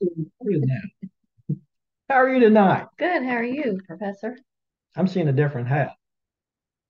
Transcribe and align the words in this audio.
How 0.00 0.46
are 0.46 0.50
you 0.50 0.62
now? 0.64 1.56
How 2.08 2.16
are 2.16 2.32
you 2.34 2.40
tonight? 2.40 2.86
Good. 2.98 3.22
How 3.22 3.32
are 3.36 3.44
you, 3.44 3.80
Professor? 3.86 4.38
I'm 4.96 5.06
seeing 5.06 5.28
a 5.28 5.32
different 5.32 5.68
hat, 5.68 5.92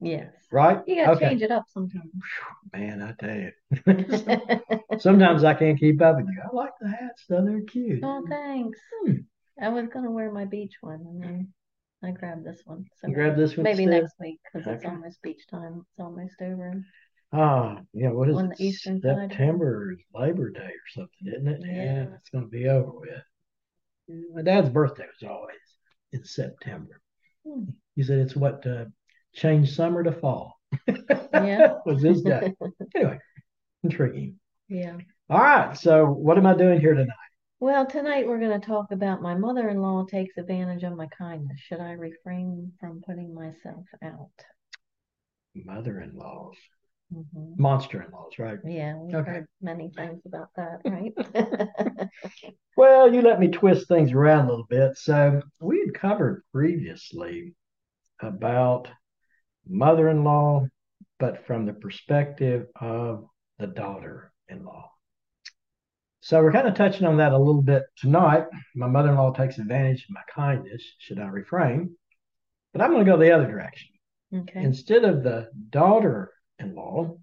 Yes. 0.01 0.33
right? 0.51 0.81
You 0.87 0.97
gotta 0.97 1.17
Okay. 1.17 1.29
change 1.29 1.43
it 1.43 1.51
up 1.51 1.65
sometimes. 1.69 2.11
Man, 2.73 3.03
I 3.03 3.13
tell 3.13 3.37
you. 3.37 4.71
Sometimes 4.99 5.45
I 5.45 5.55
can't 5.55 5.79
keep 5.79 6.01
up 6.01 6.17
with 6.17 6.27
you. 6.27 6.41
I 6.43 6.55
like 6.55 6.73
the 6.81 6.89
hats 6.89 7.25
though, 7.29 7.45
they're 7.45 7.63
cute. 7.63 8.03
Oh, 8.05 8.25
thanks. 8.29 8.79
Hmm. 9.05 9.13
I 9.61 9.69
was 9.69 9.89
gonna 9.89 10.11
wear 10.11 10.33
my 10.33 10.45
beach 10.47 10.77
one 10.81 11.01
and 11.01 11.23
then 11.23 11.49
I 12.03 12.13
grabbed 12.13 12.45
this 12.45 12.63
one. 12.65 12.87
So 13.01 13.09
You 13.09 13.15
grab 13.15 13.37
this 13.37 13.57
one 13.57 13.65
maybe 13.65 13.85
instead? 13.85 14.03
next 14.03 14.15
week 14.21 14.41
because 14.45 14.67
it's 14.67 14.85
almost 14.85 15.21
beach 15.23 15.47
time. 15.51 15.81
It's 15.81 16.01
almost 16.01 16.41
over. 16.41 16.83
Oh, 17.33 17.79
yeah, 17.93 18.11
what 18.11 18.29
is 18.29 18.37
On 18.37 18.51
it? 18.51 18.59
the 18.59 18.65
eastern 18.67 19.01
side. 19.01 19.31
September 19.31 19.93
is 19.93 19.99
Labor 20.15 20.51
Day 20.51 20.61
or 20.61 20.89
something, 20.95 21.27
isn't 21.27 21.49
it? 21.49 21.61
Yeah. 21.65 22.07
it's 22.17 22.29
gonna 22.31 22.47
be 22.47 22.69
over 22.69 22.91
with. 22.91 23.23
My 24.35 24.43
dad's 24.43 24.69
birthday 24.69 25.05
was 25.07 25.31
always 25.31 25.57
in 26.13 26.25
September. 26.25 27.01
Hmm. 27.47 27.65
He 27.95 28.03
said 28.03 28.19
it's 28.19 28.35
what 28.35 28.67
uh, 28.67 28.87
changed 29.35 29.75
summer 29.75 30.03
to 30.03 30.13
fall. 30.13 30.61
Yeah. 31.33 31.75
was 31.87 32.03
his 32.03 32.23
day. 32.23 32.53
Anyway, 32.97 33.19
intriguing. 33.85 34.37
Yeah. 34.69 34.97
All 35.29 35.39
right, 35.39 35.77
so 35.77 36.07
what 36.07 36.37
am 36.37 36.47
I 36.47 36.57
doing 36.57 36.81
here 36.81 36.95
tonight? 36.95 37.15
Well, 37.61 37.87
tonight 37.87 38.27
we're 38.27 38.41
gonna 38.41 38.59
talk 38.59 38.91
about 38.91 39.23
my 39.23 39.35
mother-in-law 39.37 40.07
takes 40.07 40.37
advantage 40.37 40.83
of 40.83 40.97
my 40.97 41.07
kindness. 41.17 41.61
Should 41.61 41.81
I 41.81 41.93
refrain 41.93 42.73
from 42.81 43.03
putting 43.07 43.33
myself 43.35 43.85
out? 44.03 44.31
Mother-in-laws, 47.11 47.27
Mhm. 47.35 47.59
monster-in-laws, 47.59 48.39
right? 48.39 48.59
Yeah, 48.65 48.97
we've 48.97 49.15
Okay. 49.15 49.31
heard 49.31 49.49
many 49.61 49.91
things 49.91 50.21
about 50.27 50.49
that, 50.57 50.81
right? 50.85 51.15
Well, 52.77 53.13
you 53.13 53.21
let 53.21 53.41
me 53.41 53.49
twist 53.49 53.89
things 53.89 54.13
around 54.13 54.47
a 54.47 54.51
little 54.51 54.67
bit. 54.67 54.97
So 54.97 55.43
we 55.61 55.81
had 55.81 55.93
covered 55.93 56.45
previously 56.51 57.55
about 58.21 58.89
mother-in-law, 59.69 60.67
but 61.19 61.45
from 61.47 61.67
the 61.67 61.75
perspective 61.75 62.69
of 62.77 63.29
the 63.59 63.67
daughter-in-law. 63.67 64.91
So 66.21 66.43
we're 66.43 66.53
kind 66.53 66.69
of 66.69 66.75
touching 66.75 67.07
on 67.07 67.19
that 67.19 67.33
a 67.33 67.39
little 67.39 67.61
bit 67.63 67.83
tonight. 67.97 68.47
My 68.75 68.87
mother-in-law 68.87 69.33
takes 69.33 69.59
advantage 69.59 70.05
of 70.05 70.11
my 70.11 70.23
kindness. 70.35 70.83
Should 70.99 71.19
I 71.19 71.27
refrain? 71.27 71.95
But 72.73 72.81
I'm 72.81 72.93
going 72.93 73.05
to 73.05 73.11
go 73.11 73.19
the 73.19 73.33
other 73.33 73.47
direction. 73.47 73.91
Okay. 74.35 74.63
Instead 74.63 75.05
of 75.05 75.23
the 75.23 75.51
daughter-in-law 76.61 77.19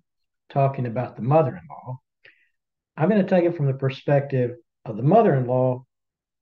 talking 0.50 0.86
about 0.86 1.16
the 1.16 1.22
mother-in-law, 1.22 2.00
I'm 2.96 3.10
going 3.10 3.24
to 3.24 3.30
take 3.30 3.46
it 3.46 3.56
from 3.56 3.68
the 3.68 3.74
perspective 3.74 4.56
of 4.86 4.98
the 4.98 5.04
mother-in-law 5.04 5.84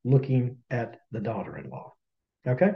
looking 0.04 0.58
at 0.70 1.00
the 1.12 1.20
daughter-in-law. 1.20 1.94
Okay? 2.48 2.72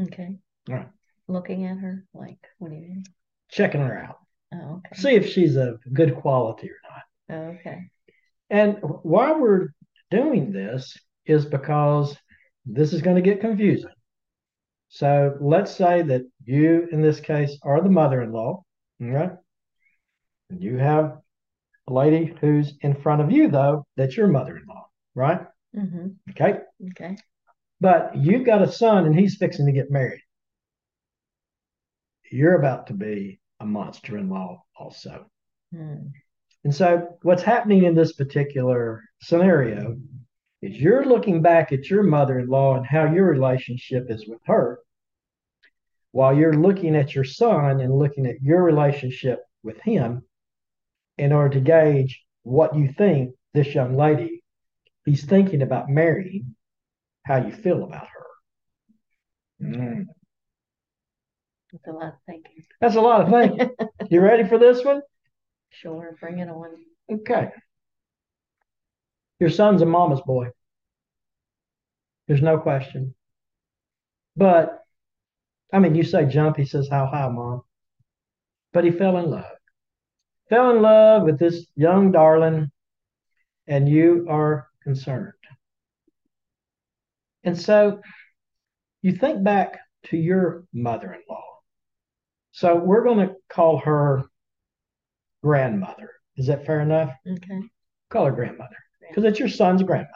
Okay. 0.00 0.36
All 0.68 0.76
right. 0.76 0.88
Looking 1.26 1.66
at 1.66 1.78
her, 1.78 2.04
like, 2.14 2.38
what 2.58 2.70
do 2.70 2.76
you 2.76 2.82
mean? 2.82 3.04
Checking 3.50 3.80
her 3.80 3.98
out. 3.98 4.18
Oh, 4.54 4.76
okay. 4.76 5.00
See 5.00 5.14
if 5.14 5.28
she's 5.28 5.56
of 5.56 5.80
good 5.92 6.16
quality 6.16 6.70
or 6.70 6.78
not. 6.88 7.02
Oh, 7.30 7.56
okay. 7.58 7.90
And 8.50 8.78
why 8.80 9.32
we're 9.32 9.68
doing 10.10 10.52
this 10.52 10.96
is 11.26 11.44
because 11.44 12.16
this 12.64 12.92
is 12.92 13.02
going 13.02 13.16
to 13.16 13.22
get 13.22 13.40
confusing. 13.40 13.90
So 14.90 15.36
let's 15.40 15.74
say 15.74 16.00
that 16.02 16.22
you, 16.44 16.88
in 16.90 17.02
this 17.02 17.20
case, 17.20 17.58
are 17.62 17.82
the 17.82 17.90
mother-in-law, 17.90 18.38
all 18.40 18.66
right? 19.00 19.32
And 20.50 20.62
you 20.62 20.78
have 20.78 21.18
a 21.88 21.92
lady 21.92 22.34
who's 22.40 22.74
in 22.80 22.94
front 22.94 23.22
of 23.22 23.30
you, 23.30 23.48
though, 23.48 23.86
that's 23.96 24.16
your 24.16 24.28
mother-in-law, 24.28 24.86
right? 25.14 25.40
Mm-hmm. 25.76 26.08
Okay. 26.30 26.60
Okay. 26.90 27.16
But 27.80 28.16
you've 28.16 28.46
got 28.46 28.62
a 28.62 28.70
son 28.70 29.06
and 29.06 29.18
he's 29.18 29.36
fixing 29.36 29.66
to 29.66 29.72
get 29.72 29.90
married. 29.90 30.20
You're 32.30 32.58
about 32.58 32.88
to 32.88 32.94
be 32.94 33.40
a 33.60 33.66
monster-in-law 33.66 34.62
also. 34.76 35.26
Hmm. 35.74 36.08
And 36.64 36.74
so, 36.74 37.18
what's 37.22 37.42
happening 37.42 37.84
in 37.84 37.94
this 37.94 38.12
particular 38.12 39.02
scenario 39.22 39.96
is 40.60 40.76
you're 40.76 41.04
looking 41.04 41.40
back 41.40 41.72
at 41.72 41.88
your 41.88 42.02
mother 42.02 42.40
in 42.40 42.48
law 42.48 42.76
and 42.76 42.84
how 42.84 43.04
your 43.04 43.26
relationship 43.26 44.10
is 44.10 44.26
with 44.26 44.40
her, 44.46 44.80
while 46.12 46.34
you're 46.36 46.54
looking 46.54 46.96
at 46.96 47.14
your 47.14 47.24
son 47.24 47.80
and 47.80 47.94
looking 47.94 48.26
at 48.26 48.42
your 48.42 48.62
relationship 48.62 49.40
with 49.62 49.78
him 49.80 50.22
in 51.18 51.32
order 51.32 51.50
to 51.54 51.60
gauge 51.60 52.24
what 52.42 52.76
you 52.76 52.92
think 52.92 53.34
this 53.54 53.74
young 53.74 53.96
lady 53.96 54.42
he's 55.04 55.24
thinking 55.24 55.62
about 55.62 55.88
marrying, 55.88 56.54
how 57.24 57.38
you 57.44 57.52
feel 57.52 57.84
about 57.84 58.06
her. 58.08 58.26
Mm, 59.60 60.06
That's 61.72 61.86
a 61.86 61.92
lot 61.92 62.08
of 62.08 62.14
thinking. 62.26 62.64
That's 62.80 62.96
a 62.96 63.00
lot 63.00 63.22
of 63.22 63.28
thinking. 63.30 63.70
You 64.10 64.20
ready 64.22 64.48
for 64.48 64.58
this 64.58 64.82
one? 64.84 65.02
Sure, 65.70 66.16
bring 66.20 66.38
it 66.38 66.48
on. 66.48 66.70
Okay. 67.10 67.50
Your 69.40 69.50
son's 69.50 69.82
a 69.82 69.86
mama's 69.86 70.20
boy. 70.20 70.50
There's 72.28 72.42
no 72.42 72.58
question. 72.58 73.16
But, 74.36 74.84
I 75.72 75.78
mean, 75.78 75.94
you 75.94 76.02
say 76.02 76.26
jump, 76.26 76.56
he 76.56 76.64
says, 76.64 76.88
How 76.90 77.06
high, 77.06 77.28
mom? 77.28 77.62
But 78.72 78.84
he 78.84 78.90
fell 78.90 79.16
in 79.18 79.30
love. 79.30 79.44
Fell 80.48 80.70
in 80.70 80.82
love 80.82 81.24
with 81.24 81.38
this 81.38 81.66
young 81.76 82.10
darling, 82.10 82.70
and 83.66 83.88
you 83.88 84.26
are 84.30 84.68
concerned. 84.82 85.32
And 87.44 87.58
so 87.58 88.00
you 89.02 89.12
think 89.12 89.44
back 89.44 89.78
to 90.06 90.16
your 90.16 90.64
mother 90.72 91.12
in 91.12 91.20
law. 91.28 91.44
So 92.52 92.76
we're 92.76 93.04
going 93.04 93.28
to 93.28 93.34
call 93.48 93.78
her 93.78 94.24
grandmother. 95.42 96.10
Is 96.36 96.46
that 96.46 96.66
fair 96.66 96.80
enough? 96.80 97.10
Okay. 97.26 97.60
Call 98.10 98.24
her 98.24 98.32
grandmother 98.32 98.76
because 99.08 99.24
it's 99.24 99.38
your 99.38 99.48
son's 99.48 99.82
grandmother. 99.82 100.12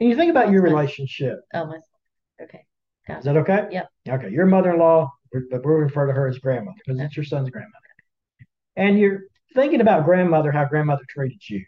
And 0.00 0.08
you 0.08 0.16
think 0.16 0.30
about 0.30 0.50
your 0.50 0.62
relationship. 0.62 1.40
Oh, 1.54 1.66
my. 1.66 1.78
Okay. 2.42 2.64
Got 3.06 3.18
Is 3.18 3.24
that 3.24 3.36
okay? 3.38 3.66
Yep. 3.70 3.88
Okay. 4.08 4.30
Your 4.30 4.46
mother-in-law, 4.46 5.12
but 5.32 5.64
we'll 5.64 5.74
refer 5.74 6.06
to 6.06 6.12
her 6.12 6.28
as 6.28 6.38
grandmother 6.38 6.78
because 6.84 7.00
it's 7.00 7.16
your 7.16 7.24
son's 7.24 7.50
grandmother. 7.50 7.76
And 8.76 8.98
you're 8.98 9.22
thinking 9.54 9.80
about 9.80 10.04
grandmother, 10.04 10.52
how 10.52 10.64
grandmother 10.64 11.02
treated 11.08 11.42
you. 11.48 11.64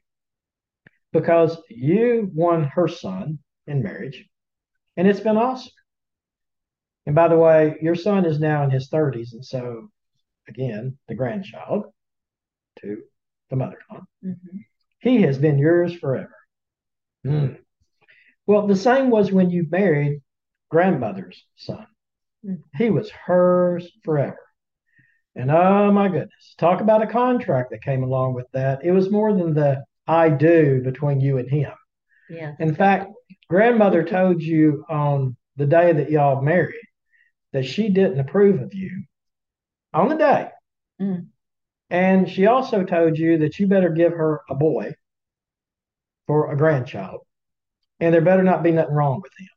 Because 1.12 1.58
you 1.68 2.30
won 2.34 2.64
her 2.64 2.88
son 2.88 3.38
in 3.66 3.82
marriage, 3.82 4.28
and 4.96 5.06
it's 5.06 5.20
been 5.20 5.36
awesome. 5.36 5.72
And 7.06 7.14
by 7.14 7.28
the 7.28 7.36
way, 7.36 7.76
your 7.80 7.94
son 7.94 8.24
is 8.24 8.40
now 8.40 8.64
in 8.64 8.70
his 8.70 8.88
30s, 8.88 9.32
and 9.32 9.44
so 9.44 9.90
again, 10.48 10.98
the 11.08 11.14
grandchild 11.14 11.92
to 12.80 13.02
the 13.50 13.56
mother-in-law. 13.56 14.04
Mhm. 14.24 14.64
He 14.98 15.22
has 15.22 15.38
been 15.38 15.58
yours 15.58 15.94
forever. 15.94 16.34
Mm. 17.24 17.58
Well, 18.46 18.66
the 18.66 18.76
same 18.76 19.10
was 19.10 19.32
when 19.32 19.50
you 19.50 19.66
married 19.70 20.22
grandmother's 20.74 21.46
son. 21.54 21.86
Mhm. 22.44 22.64
He 22.76 22.90
was 22.90 23.08
hers 23.08 23.88
forever. 24.02 24.40
And 25.36 25.48
oh 25.48 25.92
my 25.92 26.08
goodness, 26.08 26.56
talk 26.58 26.80
about 26.80 27.00
a 27.00 27.06
contract 27.06 27.70
that 27.70 27.84
came 27.84 28.02
along 28.02 28.34
with 28.34 28.50
that. 28.54 28.84
It 28.84 28.90
was 28.90 29.08
more 29.08 29.32
than 29.32 29.54
the 29.54 29.84
I 30.08 30.30
do 30.30 30.82
between 30.82 31.20
you 31.20 31.38
and 31.38 31.48
him. 31.48 31.70
Yeah. 32.28 32.56
In 32.58 32.74
fact, 32.74 33.12
grandmother 33.48 34.02
told 34.02 34.42
you 34.42 34.84
on 34.88 35.36
the 35.54 35.66
day 35.66 35.92
that 35.92 36.10
y'all 36.10 36.42
married 36.42 36.88
that 37.52 37.64
she 37.64 37.88
didn't 37.88 38.18
approve 38.18 38.60
of 38.60 38.74
you 38.74 39.04
on 39.92 40.08
the 40.08 40.16
day. 40.16 40.48
Mm. 41.00 41.28
And 41.88 42.28
she 42.28 42.46
also 42.46 42.82
told 42.82 43.16
you 43.16 43.38
that 43.38 43.60
you 43.60 43.68
better 43.68 43.90
give 43.90 44.12
her 44.12 44.42
a 44.50 44.56
boy 44.56 44.92
for 46.26 46.50
a 46.50 46.56
grandchild. 46.56 47.20
And 48.00 48.12
there 48.12 48.22
better 48.22 48.43
not 48.43 48.64
be 48.64 48.72
nothing 48.72 48.96
wrong 48.96 49.20
with 49.22 49.32
him. 49.38 49.53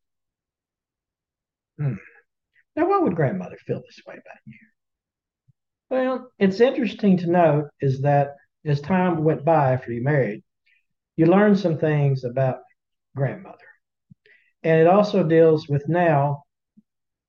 Hmm. 1.77 1.95
Now, 2.75 2.89
why 2.89 2.99
would 2.99 3.15
grandmother 3.15 3.57
feel 3.65 3.81
this 3.81 4.01
way 4.05 4.13
about 4.13 4.37
you? 4.45 4.57
Well, 5.89 6.31
it's 6.37 6.59
interesting 6.59 7.17
to 7.17 7.31
note 7.31 7.69
is 7.81 8.01
that 8.01 8.35
as 8.65 8.81
time 8.81 9.23
went 9.23 9.45
by 9.45 9.73
after 9.73 9.91
you 9.91 10.03
married, 10.03 10.43
you 11.15 11.25
learned 11.25 11.57
some 11.57 11.77
things 11.77 12.23
about 12.23 12.59
grandmother. 13.15 13.57
And 14.63 14.81
it 14.81 14.87
also 14.87 15.23
deals 15.23 15.67
with 15.67 15.87
now 15.87 16.43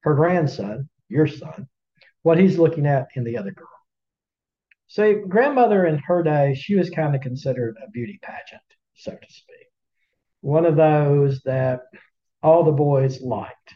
her 0.03 0.15
grandson, 0.15 0.89
your 1.09 1.27
son, 1.27 1.69
what 2.23 2.39
he's 2.39 2.59
looking 2.59 2.87
at 2.87 3.09
in 3.15 3.25
the 3.25 3.39
other 3.39 3.53
girl. 3.53 3.69
See, 4.89 5.23
grandmother 5.29 5.87
in 5.87 5.99
her 5.99 6.23
day, 6.23 6.55
she 6.55 6.75
was 6.75 6.91
kind 6.91 7.15
of 7.15 7.21
considered 7.21 7.77
a 7.83 7.91
beauty 7.91 8.19
pageant, 8.23 8.63
so 8.95 9.13
to 9.13 9.33
speak. 9.33 9.67
One 10.41 10.65
of 10.67 10.77
those 10.77 11.41
that 11.43 11.83
all 12.43 12.65
the 12.65 12.73
boys 12.73 13.21
liked. 13.21 13.75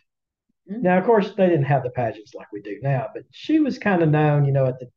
Mhm. 0.72 0.82
Now, 0.82 0.98
of 0.98 1.04
course, 1.04 1.34
they 1.34 1.48
didn't 1.48 1.64
have 1.64 1.82
the 1.82 1.90
pageants 1.90 2.34
like 2.34 2.50
we 2.52 2.62
do 2.62 2.78
now, 2.82 3.08
but 3.14 3.24
she 3.30 3.60
was 3.60 3.78
kind 3.78 4.02
of 4.02 4.08
known, 4.10 4.44
you 4.44 4.52
know, 4.52 4.66
at 4.66 4.78
the 4.78 4.90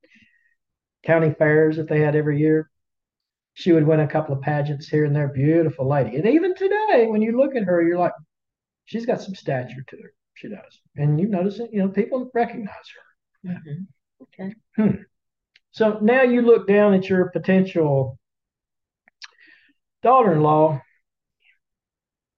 county 1.03 1.31
fairs 1.33 1.77
that 1.77 1.87
they 1.87 2.01
had 2.01 2.15
every 2.15 2.39
year. 2.39 2.69
She 3.53 3.71
would 3.71 3.87
win 3.87 4.01
a 4.01 4.07
couple 4.07 4.35
of 4.35 4.41
pageants 4.41 4.87
here 4.89 5.05
and 5.05 5.15
there. 5.15 5.29
Beautiful 5.29 5.87
lady. 5.87 6.17
And 6.17 6.25
even 6.27 6.55
today, 6.55 7.07
when 7.07 7.21
you 7.21 7.37
look 7.37 7.55
at 7.55 7.63
her, 7.63 7.81
you're 7.81 7.97
like, 7.97 8.13
she's 8.85 9.05
got 9.05 9.21
some 9.21 9.35
stature 9.35 9.83
to 9.87 9.97
her. 9.97 10.13
She 10.35 10.49
does. 10.49 10.81
And 10.97 11.19
you 11.19 11.27
notice 11.27 11.59
it, 11.59 11.71
you 11.71 11.79
know, 11.79 11.89
people 11.89 12.29
recognize 12.33 12.73
her. 13.45 13.51
Mm-hmm. 13.51 13.83
Okay. 14.23 14.55
Hmm. 14.75 15.01
So 15.71 15.99
now 16.01 16.23
you 16.23 16.41
look 16.41 16.67
down 16.67 16.93
at 16.93 17.09
your 17.09 17.29
potential 17.29 18.19
daughter 20.03 20.33
in 20.33 20.41
law, 20.41 20.81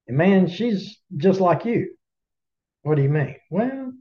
and 0.08 0.18
man, 0.18 0.48
she's 0.48 1.00
just 1.18 1.40
like 1.40 1.66
you. 1.66 1.97
What 2.88 2.96
do 2.96 3.04
you 3.04 3.10
mean? 3.10 3.36
Well, 3.52 3.92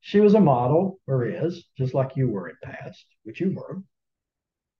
she 0.00 0.18
was 0.18 0.34
a 0.34 0.40
model, 0.40 0.98
or 1.06 1.24
is, 1.24 1.68
just 1.78 1.94
like 1.94 2.16
you 2.16 2.28
were 2.28 2.48
in 2.48 2.56
past, 2.64 3.06
which 3.22 3.40
you 3.40 3.54
were. 3.54 3.80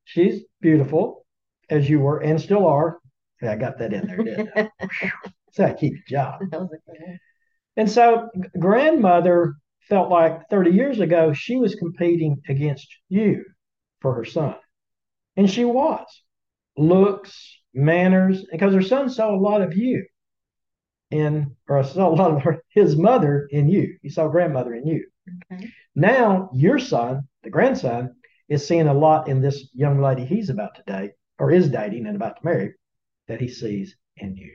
She's 0.02 0.42
beautiful, 0.60 1.24
as 1.70 1.88
you 1.88 2.00
were, 2.00 2.18
and 2.18 2.40
still 2.40 2.66
are. 2.66 2.98
Yeah, 3.40 3.52
I 3.52 3.56
got 3.56 3.78
that 3.78 3.92
in 3.92 4.08
there, 4.08 4.16
didn't 4.16 4.50
I? 4.56 4.70
so 5.52 5.66
I 5.66 5.72
keep 5.72 5.92
a 5.94 6.10
job. 6.10 6.40
And 7.76 7.88
so 7.88 8.28
grandmother 8.58 9.54
felt 9.88 10.10
like 10.10 10.48
30 10.50 10.72
years 10.72 10.98
ago 10.98 11.32
she 11.32 11.54
was 11.58 11.76
competing 11.76 12.42
against 12.48 12.88
you 13.08 13.44
for 14.00 14.14
her 14.14 14.24
son. 14.24 14.56
And 15.36 15.48
she 15.48 15.64
was. 15.64 16.06
Looks, 16.76 17.60
manners, 17.72 18.44
because 18.50 18.74
her 18.74 18.82
son 18.82 19.08
saw 19.08 19.32
a 19.32 19.38
lot 19.38 19.62
of 19.62 19.76
you 19.76 20.04
in, 21.10 21.56
or 21.68 21.78
I 21.78 21.82
saw 21.82 22.08
a 22.08 22.14
lot 22.14 22.32
of 22.32 22.42
her, 22.42 22.62
his 22.68 22.96
mother 22.96 23.48
in 23.50 23.68
you. 23.68 23.96
He 24.02 24.08
saw 24.08 24.28
grandmother 24.28 24.74
in 24.74 24.86
you. 24.86 25.06
Okay. 25.52 25.70
Now 25.94 26.50
your 26.54 26.78
son, 26.78 27.28
the 27.42 27.50
grandson, 27.50 28.14
is 28.48 28.66
seeing 28.66 28.88
a 28.88 28.94
lot 28.94 29.28
in 29.28 29.42
this 29.42 29.68
young 29.74 30.00
lady 30.00 30.24
he's 30.24 30.48
about 30.48 30.74
to 30.76 30.82
date 30.86 31.12
or 31.38 31.50
is 31.50 31.68
dating 31.68 32.06
and 32.06 32.16
about 32.16 32.36
to 32.36 32.44
marry 32.44 32.74
that 33.26 33.40
he 33.40 33.48
sees 33.48 33.94
in 34.16 34.34
you. 34.36 34.52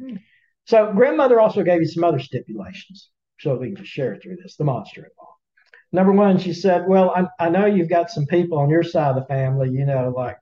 Hmm. 0.00 0.16
So 0.66 0.92
grandmother 0.92 1.40
also 1.40 1.62
gave 1.62 1.80
you 1.80 1.86
some 1.86 2.04
other 2.04 2.18
stipulations 2.18 3.10
so 3.38 3.56
we 3.56 3.74
can 3.74 3.84
share 3.84 4.16
through 4.16 4.36
this, 4.42 4.56
the 4.56 4.64
monster 4.64 5.02
in 5.02 5.10
law. 5.18 5.34
Number 5.92 6.12
one, 6.12 6.38
she 6.38 6.52
said, 6.52 6.88
Well, 6.88 7.10
I, 7.10 7.26
I 7.38 7.50
know 7.50 7.66
you've 7.66 7.88
got 7.88 8.10
some 8.10 8.26
people 8.26 8.58
on 8.58 8.70
your 8.70 8.82
side 8.82 9.10
of 9.10 9.16
the 9.16 9.26
family, 9.26 9.70
you 9.70 9.86
know, 9.86 10.12
like 10.16 10.36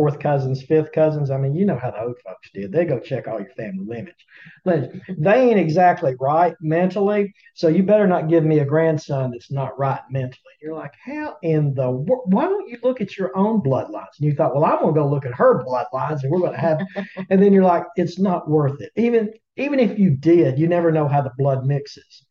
fourth 0.00 0.18
cousins, 0.18 0.62
fifth 0.62 0.92
cousins. 0.92 1.30
I 1.30 1.36
mean, 1.36 1.54
you 1.54 1.66
know 1.66 1.78
how 1.78 1.90
the 1.90 2.00
old 2.00 2.16
folks 2.24 2.48
did. 2.54 2.72
They 2.72 2.86
go 2.86 2.98
check 2.98 3.28
all 3.28 3.38
your 3.38 3.50
family 3.50 3.84
lineage. 3.84 4.24
They 4.64 5.50
ain't 5.50 5.60
exactly 5.60 6.16
right 6.18 6.54
mentally, 6.62 7.34
so 7.52 7.68
you 7.68 7.82
better 7.82 8.06
not 8.06 8.30
give 8.30 8.42
me 8.42 8.60
a 8.60 8.64
grandson 8.64 9.32
that's 9.32 9.52
not 9.52 9.78
right 9.78 10.00
mentally. 10.08 10.54
You're 10.62 10.74
like, 10.74 10.94
how 11.04 11.36
in 11.42 11.74
the 11.74 11.90
world? 11.90 12.32
Why 12.32 12.46
don't 12.46 12.66
you 12.66 12.78
look 12.82 13.02
at 13.02 13.18
your 13.18 13.36
own 13.36 13.60
bloodlines? 13.60 14.16
And 14.18 14.26
you 14.26 14.32
thought, 14.32 14.54
well, 14.54 14.64
I'm 14.64 14.80
gonna 14.80 14.94
go 14.94 15.06
look 15.06 15.26
at 15.26 15.34
her 15.34 15.62
bloodlines, 15.62 16.22
and 16.22 16.32
we're 16.32 16.40
gonna 16.40 16.56
have. 16.56 16.80
and 17.28 17.42
then 17.42 17.52
you're 17.52 17.62
like, 17.62 17.84
it's 17.96 18.18
not 18.18 18.48
worth 18.48 18.80
it. 18.80 18.92
Even 18.96 19.34
even 19.58 19.78
if 19.78 19.98
you 19.98 20.16
did, 20.16 20.58
you 20.58 20.66
never 20.66 20.90
know 20.90 21.08
how 21.08 21.20
the 21.20 21.32
blood 21.36 21.66
mixes. 21.66 22.24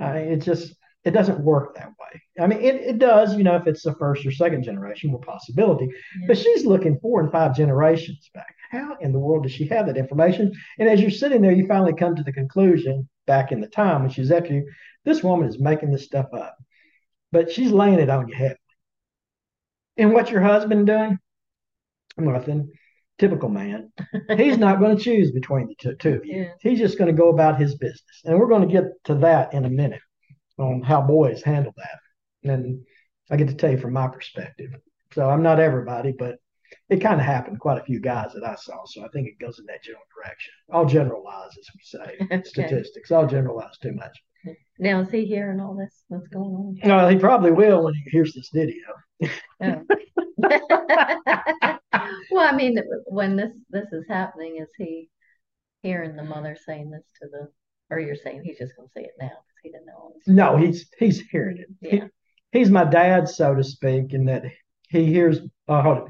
Uh, 0.00 0.14
it 0.14 0.38
just 0.38 0.74
it 1.04 1.12
doesn't 1.12 1.40
work 1.40 1.74
that 1.74 1.88
way. 1.88 2.22
I 2.38 2.46
mean, 2.46 2.60
it, 2.60 2.74
it 2.76 2.98
does, 2.98 3.34
you 3.34 3.42
know, 3.42 3.56
if 3.56 3.66
it's 3.66 3.82
the 3.82 3.94
first 3.94 4.26
or 4.26 4.32
second 4.32 4.64
generation, 4.64 5.10
more 5.10 5.20
possibility. 5.20 5.86
Yeah. 5.86 6.26
But 6.26 6.38
she's 6.38 6.66
looking 6.66 6.98
four 7.00 7.20
and 7.20 7.32
five 7.32 7.56
generations 7.56 8.30
back. 8.34 8.54
How 8.70 8.96
in 9.00 9.12
the 9.12 9.18
world 9.18 9.44
does 9.44 9.52
she 9.52 9.66
have 9.68 9.86
that 9.86 9.96
information? 9.96 10.52
And 10.78 10.88
as 10.88 11.00
you're 11.00 11.10
sitting 11.10 11.40
there, 11.40 11.52
you 11.52 11.66
finally 11.66 11.94
come 11.94 12.16
to 12.16 12.22
the 12.22 12.32
conclusion 12.32 13.08
back 13.26 13.50
in 13.50 13.60
the 13.60 13.66
time 13.66 14.02
when 14.02 14.10
she's 14.10 14.30
after 14.30 14.52
you, 14.52 14.70
this 15.04 15.22
woman 15.22 15.48
is 15.48 15.58
making 15.58 15.90
this 15.90 16.04
stuff 16.04 16.26
up. 16.34 16.56
But 17.32 17.50
she's 17.50 17.72
laying 17.72 17.98
it 17.98 18.10
on 18.10 18.28
your 18.28 18.36
head. 18.36 18.56
And 19.96 20.12
what's 20.12 20.30
your 20.30 20.42
husband 20.42 20.86
doing? 20.86 21.18
Nothing. 22.18 22.72
Typical 23.18 23.48
man. 23.48 23.92
He's 24.36 24.58
not 24.58 24.80
going 24.80 24.96
to 24.96 25.02
choose 25.02 25.30
between 25.30 25.68
the 25.68 25.74
two, 25.76 25.94
two 25.96 26.14
of 26.16 26.26
you. 26.26 26.36
Yeah. 26.42 26.52
He's 26.60 26.78
just 26.78 26.98
going 26.98 27.14
to 27.14 27.18
go 27.18 27.30
about 27.30 27.58
his 27.58 27.76
business. 27.76 28.22
And 28.24 28.38
we're 28.38 28.48
going 28.48 28.66
to 28.68 28.72
get 28.72 28.84
to 29.04 29.14
that 29.16 29.54
in 29.54 29.64
a 29.64 29.70
minute 29.70 30.00
on 30.60 30.82
how 30.82 31.00
boys 31.00 31.42
handle 31.42 31.74
that. 31.76 32.50
And 32.50 32.84
I 33.30 33.36
get 33.36 33.48
to 33.48 33.54
tell 33.54 33.70
you 33.70 33.78
from 33.78 33.92
my 33.92 34.08
perspective. 34.08 34.70
So 35.12 35.28
I'm 35.28 35.42
not 35.42 35.60
everybody, 35.60 36.12
but 36.12 36.36
it 36.88 37.00
kind 37.00 37.20
of 37.20 37.26
happened 37.26 37.60
quite 37.60 37.80
a 37.80 37.84
few 37.84 38.00
guys 38.00 38.32
that 38.34 38.44
I 38.44 38.54
saw. 38.54 38.84
So 38.84 39.04
I 39.04 39.08
think 39.08 39.28
it 39.28 39.38
goes 39.44 39.58
in 39.58 39.66
that 39.66 39.82
general 39.82 40.04
direction. 40.14 40.52
I'll 40.72 40.86
generalize, 40.86 41.50
as 41.58 41.68
we 41.74 41.80
say, 41.82 42.16
okay. 42.34 42.42
statistics. 42.44 43.10
I'll 43.10 43.26
generalize 43.26 43.76
too 43.78 43.92
much. 43.92 44.16
Now, 44.78 45.00
is 45.00 45.10
he 45.10 45.26
hearing 45.26 45.60
all 45.60 45.74
this? 45.74 46.04
What's 46.08 46.28
going 46.28 46.54
on? 46.54 46.78
No, 46.84 47.08
he 47.08 47.16
probably 47.16 47.50
will 47.50 47.84
when 47.84 47.94
he 47.94 48.10
hears 48.10 48.32
this 48.32 48.50
video. 48.54 48.86
Oh. 49.60 49.82
well, 52.30 52.48
I 52.48 52.56
mean, 52.56 52.78
when 53.06 53.36
this 53.36 53.52
this 53.68 53.92
is 53.92 54.06
happening, 54.08 54.56
is 54.56 54.70
he 54.78 55.10
hearing 55.82 56.16
the 56.16 56.24
mother 56.24 56.56
saying 56.66 56.90
this 56.90 57.04
to 57.20 57.28
the, 57.28 57.48
or 57.90 58.00
you're 58.00 58.16
saying 58.16 58.42
he's 58.42 58.58
just 58.58 58.74
going 58.76 58.88
to 58.88 58.92
say 58.92 59.02
it 59.02 59.12
now? 59.20 59.36
He 59.62 59.70
know. 59.70 60.14
No, 60.26 60.56
he's 60.56 60.88
he's 60.98 61.20
hearing 61.20 61.58
it. 61.58 61.68
Yeah. 61.80 62.06
He, 62.52 62.58
he's 62.58 62.70
my 62.70 62.84
dad, 62.84 63.28
so 63.28 63.54
to 63.54 63.64
speak, 63.64 64.12
in 64.12 64.26
that 64.26 64.44
he 64.88 65.06
hears. 65.06 65.38
Uh, 65.68 65.82
hold 65.82 65.98
on, 65.98 66.08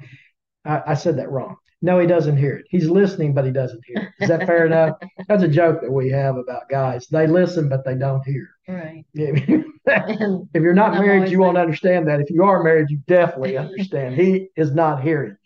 I, 0.64 0.82
I 0.92 0.94
said 0.94 1.18
that 1.18 1.30
wrong. 1.30 1.56
No, 1.82 1.98
he 1.98 2.06
doesn't 2.06 2.36
hear 2.36 2.56
it. 2.56 2.66
He's 2.68 2.88
listening, 2.88 3.32
but 3.32 3.46
he 3.46 3.50
doesn't 3.50 3.80
hear 3.86 3.96
it. 3.96 4.24
Is 4.24 4.28
that 4.28 4.46
fair 4.46 4.66
enough? 4.66 4.96
That's 5.28 5.42
a 5.42 5.48
joke 5.48 5.80
that 5.80 5.90
we 5.90 6.10
have 6.10 6.36
about 6.36 6.68
guys. 6.68 7.06
They 7.08 7.26
listen, 7.26 7.70
but 7.70 7.86
they 7.86 7.94
don't 7.94 8.22
hear. 8.26 8.50
Right. 8.68 9.04
if 9.14 10.62
you're 10.62 10.74
not 10.74 10.94
married, 10.94 11.30
you 11.30 11.38
won't 11.38 11.56
understand 11.56 12.06
that. 12.08 12.20
If 12.20 12.28
you 12.30 12.44
are 12.44 12.62
married, 12.62 12.90
you 12.90 12.98
definitely 13.06 13.56
understand. 13.56 14.14
He 14.14 14.48
is 14.56 14.72
not 14.72 15.02
hearing 15.02 15.36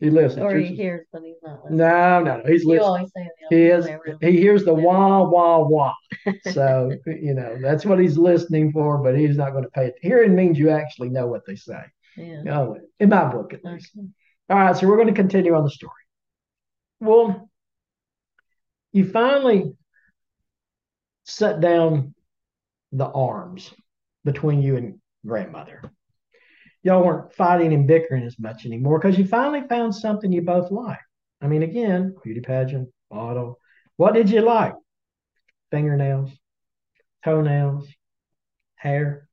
he 0.00 0.08
listens. 0.08 0.42
Or 0.42 0.56
he 0.56 0.74
hears, 0.74 1.06
but 1.12 1.22
he's 1.22 1.36
not 1.42 1.62
listening. 1.62 1.78
No, 1.78 2.22
no, 2.22 2.36
no. 2.38 2.42
He's 2.46 2.62
you 2.62 2.68
listening. 2.68 3.28
he 3.50 3.66
is. 3.66 3.86
He 4.20 4.32
hears 4.32 4.64
the 4.64 4.72
wah 4.72 5.28
wah 5.28 5.58
wah. 5.58 5.94
So 6.52 6.90
you 7.06 7.34
know 7.34 7.58
that's 7.60 7.84
what 7.84 7.98
he's 7.98 8.16
listening 8.16 8.72
for, 8.72 8.98
but 8.98 9.16
he's 9.16 9.36
not 9.36 9.52
going 9.52 9.64
to 9.64 9.70
pay 9.70 9.86
it. 9.86 9.94
Hearing 10.00 10.34
means 10.34 10.58
you 10.58 10.70
actually 10.70 11.10
know 11.10 11.26
what 11.26 11.42
they 11.46 11.56
say. 11.56 11.82
Yeah. 12.16 12.42
Oh, 12.50 12.78
in 12.98 13.10
my 13.10 13.30
book 13.30 13.52
at 13.52 13.64
least. 13.64 13.92
Okay. 13.96 14.06
All 14.48 14.56
right, 14.58 14.76
so 14.76 14.88
we're 14.88 14.96
going 14.96 15.08
to 15.08 15.14
continue 15.14 15.54
on 15.54 15.62
the 15.62 15.70
story. 15.70 15.92
Well, 16.98 17.48
you 18.92 19.08
finally 19.08 19.76
set 21.24 21.60
down 21.60 22.14
the 22.90 23.06
arms 23.06 23.72
between 24.24 24.60
you 24.60 24.76
and 24.76 24.98
grandmother 25.24 25.82
y'all 26.82 27.04
weren't 27.04 27.32
fighting 27.34 27.72
and 27.72 27.86
bickering 27.86 28.24
as 28.24 28.38
much 28.38 28.66
anymore 28.66 28.98
because 28.98 29.18
you 29.18 29.26
finally 29.26 29.66
found 29.68 29.94
something 29.94 30.32
you 30.32 30.42
both 30.42 30.70
like. 30.70 30.98
I 31.40 31.46
mean, 31.46 31.62
again, 31.62 32.14
beauty 32.22 32.40
pageant, 32.40 32.88
model. 33.10 33.58
What 33.96 34.14
did 34.14 34.30
you 34.30 34.42
like? 34.42 34.74
Fingernails, 35.70 36.30
toenails, 37.24 37.88
hair. 38.74 39.28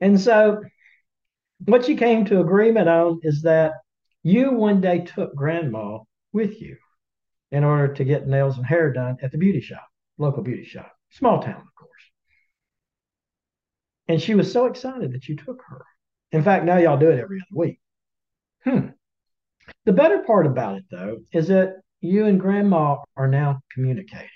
And 0.00 0.20
so, 0.20 0.62
what 1.64 1.88
you 1.88 1.96
came 1.96 2.24
to 2.26 2.40
agreement 2.40 2.88
on 2.88 3.20
is 3.22 3.42
that 3.42 3.72
you 4.22 4.52
one 4.52 4.80
day 4.80 5.00
took 5.00 5.34
grandma 5.34 5.98
with 6.32 6.60
you 6.60 6.76
in 7.50 7.64
order 7.64 7.92
to 7.94 8.04
get 8.04 8.28
nails 8.28 8.56
and 8.56 8.66
hair 8.66 8.92
done 8.92 9.16
at 9.22 9.32
the 9.32 9.38
beauty 9.38 9.60
shop, 9.60 9.86
local 10.18 10.42
beauty 10.42 10.64
shop, 10.64 10.92
small 11.10 11.42
town, 11.42 11.60
of 11.60 11.74
course. 11.74 11.90
And 14.08 14.20
she 14.22 14.34
was 14.34 14.50
so 14.50 14.66
excited 14.66 15.12
that 15.12 15.28
you 15.28 15.36
took 15.36 15.62
her. 15.68 15.84
In 16.32 16.42
fact, 16.42 16.64
now 16.64 16.76
y'all 16.76 16.98
do 16.98 17.10
it 17.10 17.18
every 17.18 17.38
other 17.38 17.58
week. 17.58 17.80
Hmm. 18.64 18.88
The 19.84 19.92
better 19.92 20.22
part 20.22 20.46
about 20.46 20.78
it, 20.78 20.84
though, 20.90 21.18
is 21.32 21.48
that 21.48 21.80
you 22.00 22.26
and 22.26 22.40
grandma 22.40 22.98
are 23.16 23.28
now 23.28 23.60
communicating. 23.72 24.28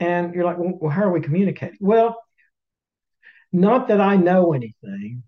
And 0.00 0.34
you're 0.34 0.44
like, 0.44 0.56
well, 0.58 0.90
how 0.90 1.02
are 1.02 1.12
we 1.12 1.20
communicating? 1.20 1.78
Well, 1.80 2.16
not 3.52 3.88
that 3.88 4.00
I 4.00 4.16
know 4.16 4.52
anything, 4.52 5.22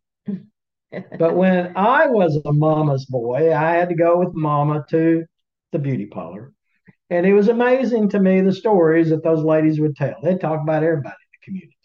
but 1.18 1.34
when 1.34 1.72
I 1.76 2.06
was 2.06 2.40
a 2.44 2.52
mama's 2.52 3.06
boy, 3.06 3.54
I 3.54 3.72
had 3.72 3.88
to 3.88 3.94
go 3.94 4.18
with 4.18 4.34
mama 4.34 4.84
to 4.90 5.24
the 5.72 5.78
beauty 5.78 6.06
parlor. 6.06 6.52
And 7.08 7.26
it 7.26 7.34
was 7.34 7.48
amazing 7.48 8.10
to 8.10 8.20
me 8.20 8.40
the 8.40 8.52
stories 8.52 9.10
that 9.10 9.24
those 9.24 9.42
ladies 9.42 9.80
would 9.80 9.96
tell. 9.96 10.14
They'd 10.22 10.40
talk 10.40 10.60
about 10.62 10.84
everybody 10.84 11.14
in 11.14 11.30
the 11.32 11.44
community. 11.44 11.76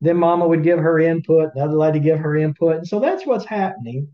Then 0.00 0.16
mama 0.16 0.46
would 0.46 0.62
give 0.62 0.78
her 0.78 0.98
input, 0.98 1.54
the 1.54 1.64
other 1.64 1.76
lady 1.76 1.98
give 1.98 2.18
her 2.20 2.36
input. 2.36 2.76
And 2.76 2.88
so 2.88 3.00
that's 3.00 3.26
what's 3.26 3.44
happening 3.44 4.08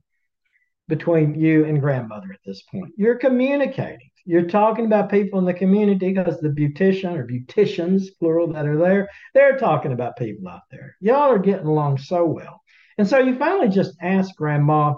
between 0.89 1.39
you 1.39 1.65
and 1.65 1.81
grandmother 1.81 2.33
at 2.33 2.41
this 2.45 2.63
point. 2.63 2.93
You're 2.97 3.17
communicating. 3.17 4.11
You're 4.27 4.47
talking 4.47 4.87
about 4.87 5.11
people 5.11 5.39
in 5.39 5.45
the 5.45 5.53
community 5.53 6.13
because 6.13 6.41
the 6.41 6.49
beautician 6.49 7.15
or 7.15 7.27
beauticians, 7.27 8.05
plural, 8.19 8.53
that 8.53 8.67
are 8.67 8.79
there, 8.79 9.09
they're 9.35 9.59
talking 9.59 9.93
about 9.93 10.17
people 10.17 10.49
out 10.49 10.63
there. 10.71 10.97
Y'all 11.01 11.31
are 11.31 11.39
getting 11.39 11.67
along 11.67 11.99
so 11.99 12.25
well. 12.25 12.63
And 12.97 13.07
so 13.07 13.19
you 13.19 13.37
finally 13.37 13.69
just 13.69 13.97
ask 14.01 14.35
grandma, 14.37 14.95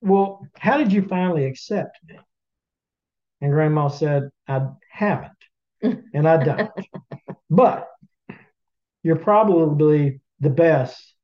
Well, 0.00 0.46
how 0.56 0.76
did 0.76 0.92
you 0.92 1.02
finally 1.02 1.46
accept 1.46 1.98
me? 2.06 2.16
And 3.40 3.50
grandma 3.50 3.88
said, 3.88 4.30
I 4.46 4.68
haven't, 4.88 5.32
and 5.82 6.28
I 6.28 6.44
don't. 6.44 6.70
but 7.50 7.88
you're 9.04 9.16
probably 9.16 10.20
the 10.40 10.50
best 10.50 11.14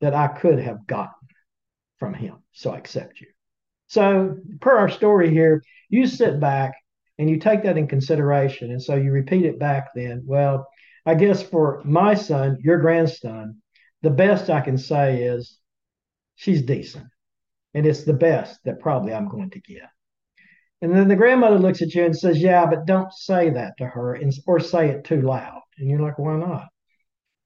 that 0.00 0.14
I 0.14 0.28
could 0.28 0.58
have 0.60 0.86
gotten 0.86 1.12
from 1.98 2.14
him. 2.14 2.36
So 2.52 2.70
I 2.70 2.78
accept 2.78 3.20
you. 3.20 3.26
So, 3.88 4.36
per 4.60 4.78
our 4.78 4.88
story 4.88 5.30
here, 5.30 5.62
you 5.88 6.06
sit 6.06 6.40
back 6.40 6.74
and 7.18 7.28
you 7.28 7.38
take 7.38 7.64
that 7.64 7.76
in 7.76 7.88
consideration. 7.88 8.70
And 8.70 8.82
so 8.82 8.94
you 8.94 9.10
repeat 9.10 9.44
it 9.44 9.58
back 9.58 9.88
then. 9.94 10.22
Well, 10.24 10.66
I 11.04 11.14
guess 11.14 11.42
for 11.42 11.82
my 11.84 12.14
son, 12.14 12.58
your 12.60 12.78
grandson, 12.78 13.60
the 14.02 14.10
best 14.10 14.50
I 14.50 14.60
can 14.60 14.78
say 14.78 15.22
is 15.22 15.58
she's 16.36 16.62
decent. 16.62 17.06
And 17.74 17.86
it's 17.86 18.04
the 18.04 18.14
best 18.14 18.62
that 18.64 18.80
probably 18.80 19.12
I'm 19.12 19.28
going 19.28 19.50
to 19.50 19.60
get. 19.60 19.88
And 20.80 20.94
then 20.94 21.08
the 21.08 21.16
grandmother 21.16 21.58
looks 21.58 21.82
at 21.82 21.94
you 21.94 22.04
and 22.04 22.16
says, 22.16 22.40
Yeah, 22.40 22.66
but 22.66 22.86
don't 22.86 23.12
say 23.12 23.50
that 23.50 23.72
to 23.78 23.86
her 23.86 24.14
and, 24.14 24.32
or 24.46 24.60
say 24.60 24.90
it 24.90 25.04
too 25.04 25.22
loud. 25.22 25.62
And 25.78 25.90
you're 25.90 26.00
like, 26.00 26.18
Why 26.18 26.36
not? 26.36 26.68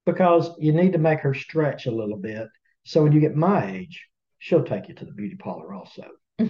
Because 0.04 0.50
you 0.58 0.72
need 0.72 0.92
to 0.92 0.98
make 0.98 1.20
her 1.20 1.34
stretch 1.34 1.86
a 1.86 1.92
little 1.92 2.16
bit. 2.16 2.48
So 2.84 3.02
when 3.02 3.12
you 3.12 3.20
get 3.20 3.36
my 3.36 3.70
age, 3.70 4.06
she'll 4.38 4.64
take 4.64 4.88
you 4.88 4.94
to 4.94 5.04
the 5.04 5.12
beauty 5.12 5.36
parlor 5.36 5.72
also. 5.72 6.04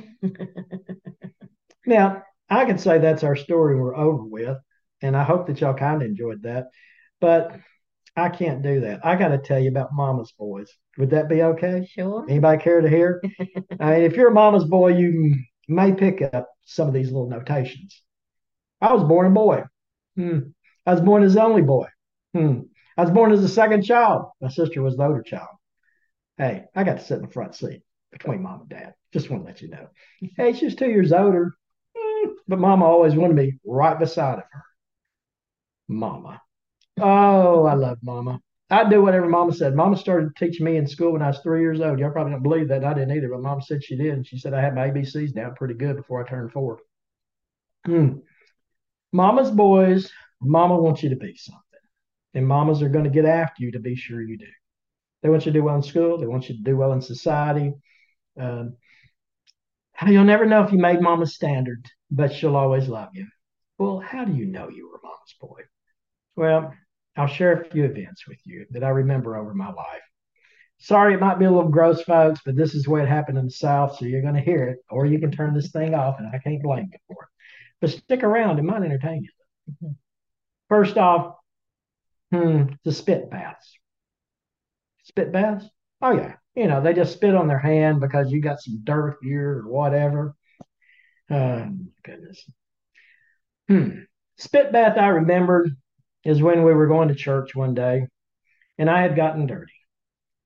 now, 1.86 2.22
I 2.48 2.64
can 2.64 2.78
say 2.78 2.98
that's 2.98 3.24
our 3.24 3.36
story 3.36 3.78
we're 3.78 3.96
over 3.96 4.24
with. 4.24 4.56
And 5.02 5.16
I 5.16 5.24
hope 5.24 5.48
that 5.48 5.60
y'all 5.60 5.74
kind 5.74 6.00
of 6.00 6.08
enjoyed 6.08 6.42
that. 6.44 6.68
But 7.20 7.58
I 8.16 8.28
can't 8.28 8.62
do 8.62 8.80
that. 8.80 9.04
I 9.04 9.16
got 9.16 9.28
to 9.28 9.38
tell 9.38 9.58
you 9.58 9.70
about 9.70 9.92
Mama's 9.92 10.32
boys. 10.38 10.70
Would 10.98 11.10
that 11.10 11.28
be 11.28 11.42
okay? 11.42 11.88
Sure. 11.90 12.24
Anybody 12.28 12.62
care 12.62 12.80
to 12.80 12.88
hear? 12.88 13.22
I 13.80 13.94
mean, 13.94 14.02
if 14.02 14.16
you're 14.16 14.28
a 14.28 14.34
Mama's 14.34 14.64
boy, 14.64 14.96
you 14.96 15.36
may 15.68 15.92
pick 15.92 16.20
up 16.22 16.48
some 16.64 16.88
of 16.88 16.94
these 16.94 17.10
little 17.10 17.28
notations. 17.28 18.02
I 18.80 18.92
was 18.92 19.04
born 19.04 19.26
a 19.26 19.30
boy. 19.30 19.62
Hmm. 20.16 20.38
I 20.84 20.92
was 20.92 21.00
born 21.00 21.22
as 21.22 21.34
the 21.34 21.42
only 21.42 21.62
boy. 21.62 21.86
Hmm. 22.34 22.60
I 22.96 23.02
was 23.02 23.10
born 23.10 23.32
as 23.32 23.42
the 23.42 23.48
second 23.48 23.82
child. 23.82 24.26
My 24.40 24.48
sister 24.48 24.82
was 24.82 24.96
the 24.96 25.04
older 25.04 25.22
child. 25.22 25.48
Hey, 26.36 26.64
I 26.74 26.84
got 26.84 26.98
to 26.98 27.04
sit 27.04 27.18
in 27.18 27.26
the 27.26 27.32
front 27.32 27.54
seat 27.54 27.82
between 28.10 28.42
mom 28.42 28.60
and 28.60 28.68
dad. 28.68 28.94
Just 29.12 29.30
want 29.30 29.42
to 29.42 29.46
let 29.46 29.62
you 29.62 29.68
know. 29.68 29.88
Hey, 30.36 30.52
she's 30.52 30.74
two 30.74 30.88
years 30.88 31.12
older, 31.12 31.54
hmm, 31.96 32.30
but 32.48 32.58
mama 32.58 32.84
always 32.84 33.14
wanted 33.14 33.36
me 33.36 33.58
right 33.64 33.98
beside 33.98 34.38
of 34.38 34.44
her. 34.50 34.64
Mama. 35.88 36.40
Oh, 37.00 37.64
I 37.64 37.74
love 37.74 37.98
mama. 38.02 38.40
I'd 38.70 38.88
do 38.88 39.02
whatever 39.02 39.28
mama 39.28 39.52
said. 39.52 39.74
Mama 39.74 39.98
started 39.98 40.34
teaching 40.34 40.64
me 40.64 40.78
in 40.78 40.86
school 40.86 41.12
when 41.12 41.20
I 41.20 41.28
was 41.28 41.40
three 41.40 41.60
years 41.60 41.80
old. 41.80 41.98
Y'all 41.98 42.10
probably 42.10 42.32
don't 42.32 42.42
believe 42.42 42.68
that. 42.68 42.84
I 42.84 42.94
didn't 42.94 43.14
either, 43.14 43.28
but 43.28 43.42
mama 43.42 43.60
said 43.60 43.84
she 43.84 43.96
did. 43.96 44.14
And 44.14 44.26
she 44.26 44.38
said 44.38 44.54
I 44.54 44.62
had 44.62 44.74
my 44.74 44.88
ABCs 44.88 45.34
down 45.34 45.54
pretty 45.54 45.74
good 45.74 45.96
before 45.96 46.24
I 46.24 46.28
turned 46.28 46.52
four. 46.52 46.78
Hmm. 47.84 48.18
Mama's 49.12 49.50
boys, 49.50 50.10
mama 50.40 50.80
wants 50.80 51.02
you 51.02 51.10
to 51.10 51.16
be 51.16 51.36
something. 51.36 51.71
And 52.34 52.46
mamas 52.46 52.82
are 52.82 52.88
going 52.88 53.04
to 53.04 53.10
get 53.10 53.24
after 53.24 53.62
you 53.62 53.72
to 53.72 53.78
be 53.78 53.94
sure 53.94 54.22
you 54.22 54.38
do. 54.38 54.46
They 55.22 55.28
want 55.28 55.46
you 55.46 55.52
to 55.52 55.58
do 55.58 55.64
well 55.64 55.76
in 55.76 55.82
school. 55.82 56.18
They 56.18 56.26
want 56.26 56.48
you 56.48 56.56
to 56.56 56.62
do 56.62 56.76
well 56.76 56.92
in 56.92 57.02
society. 57.02 57.74
Um, 58.40 58.76
you'll 60.06 60.24
never 60.24 60.46
know 60.46 60.64
if 60.64 60.72
you 60.72 60.78
made 60.78 61.00
mama's 61.00 61.34
standard, 61.34 61.86
but 62.10 62.32
she'll 62.32 62.56
always 62.56 62.88
love 62.88 63.10
you. 63.12 63.26
Well, 63.78 64.00
how 64.00 64.24
do 64.24 64.32
you 64.32 64.46
know 64.46 64.68
you 64.68 64.88
were 64.88 65.00
mama's 65.02 65.34
boy? 65.40 65.62
Well, 66.36 66.74
I'll 67.16 67.26
share 67.26 67.52
a 67.52 67.70
few 67.70 67.84
events 67.84 68.26
with 68.26 68.38
you 68.44 68.66
that 68.70 68.82
I 68.82 68.88
remember 68.88 69.36
over 69.36 69.54
my 69.54 69.70
life. 69.70 70.00
Sorry, 70.78 71.14
it 71.14 71.20
might 71.20 71.38
be 71.38 71.44
a 71.44 71.50
little 71.50 71.70
gross, 71.70 72.02
folks, 72.02 72.40
but 72.44 72.56
this 72.56 72.74
is 72.74 72.84
the 72.84 72.90
way 72.90 73.02
it 73.02 73.08
happened 73.08 73.38
in 73.38 73.44
the 73.44 73.50
South, 73.50 73.96
so 73.96 74.04
you're 74.04 74.22
going 74.22 74.34
to 74.34 74.40
hear 74.40 74.64
it, 74.64 74.78
or 74.90 75.06
you 75.06 75.20
can 75.20 75.30
turn 75.30 75.54
this 75.54 75.70
thing 75.70 75.94
off, 75.94 76.18
and 76.18 76.26
I 76.26 76.38
can't 76.38 76.62
blame 76.62 76.88
you 76.90 76.98
for 77.06 77.22
it. 77.22 77.28
But 77.80 77.90
stick 77.90 78.24
around, 78.24 78.58
it 78.58 78.62
might 78.62 78.82
entertain 78.82 79.28
you. 79.80 79.94
First 80.68 80.96
off, 80.96 81.36
hmm, 82.32 82.62
the 82.84 82.92
spit 82.92 83.30
baths. 83.30 83.78
Spit 85.04 85.32
baths? 85.32 85.66
Oh, 86.00 86.12
yeah. 86.12 86.34
You 86.54 86.66
know, 86.66 86.82
they 86.82 86.92
just 86.94 87.12
spit 87.12 87.34
on 87.34 87.48
their 87.48 87.58
hand 87.58 88.00
because 88.00 88.30
you 88.30 88.40
got 88.40 88.60
some 88.60 88.80
dirt 88.84 89.18
here 89.22 89.60
or 89.60 89.68
whatever. 89.68 90.34
Oh, 91.30 91.68
goodness. 92.04 92.44
Hmm. 93.68 94.00
Spit 94.38 94.72
bath 94.72 94.98
I 94.98 95.08
remembered 95.08 95.70
is 96.24 96.42
when 96.42 96.64
we 96.64 96.74
were 96.74 96.88
going 96.88 97.08
to 97.08 97.14
church 97.14 97.54
one 97.54 97.74
day 97.74 98.06
and 98.78 98.90
I 98.90 99.02
had 99.02 99.16
gotten 99.16 99.46
dirty. 99.46 99.72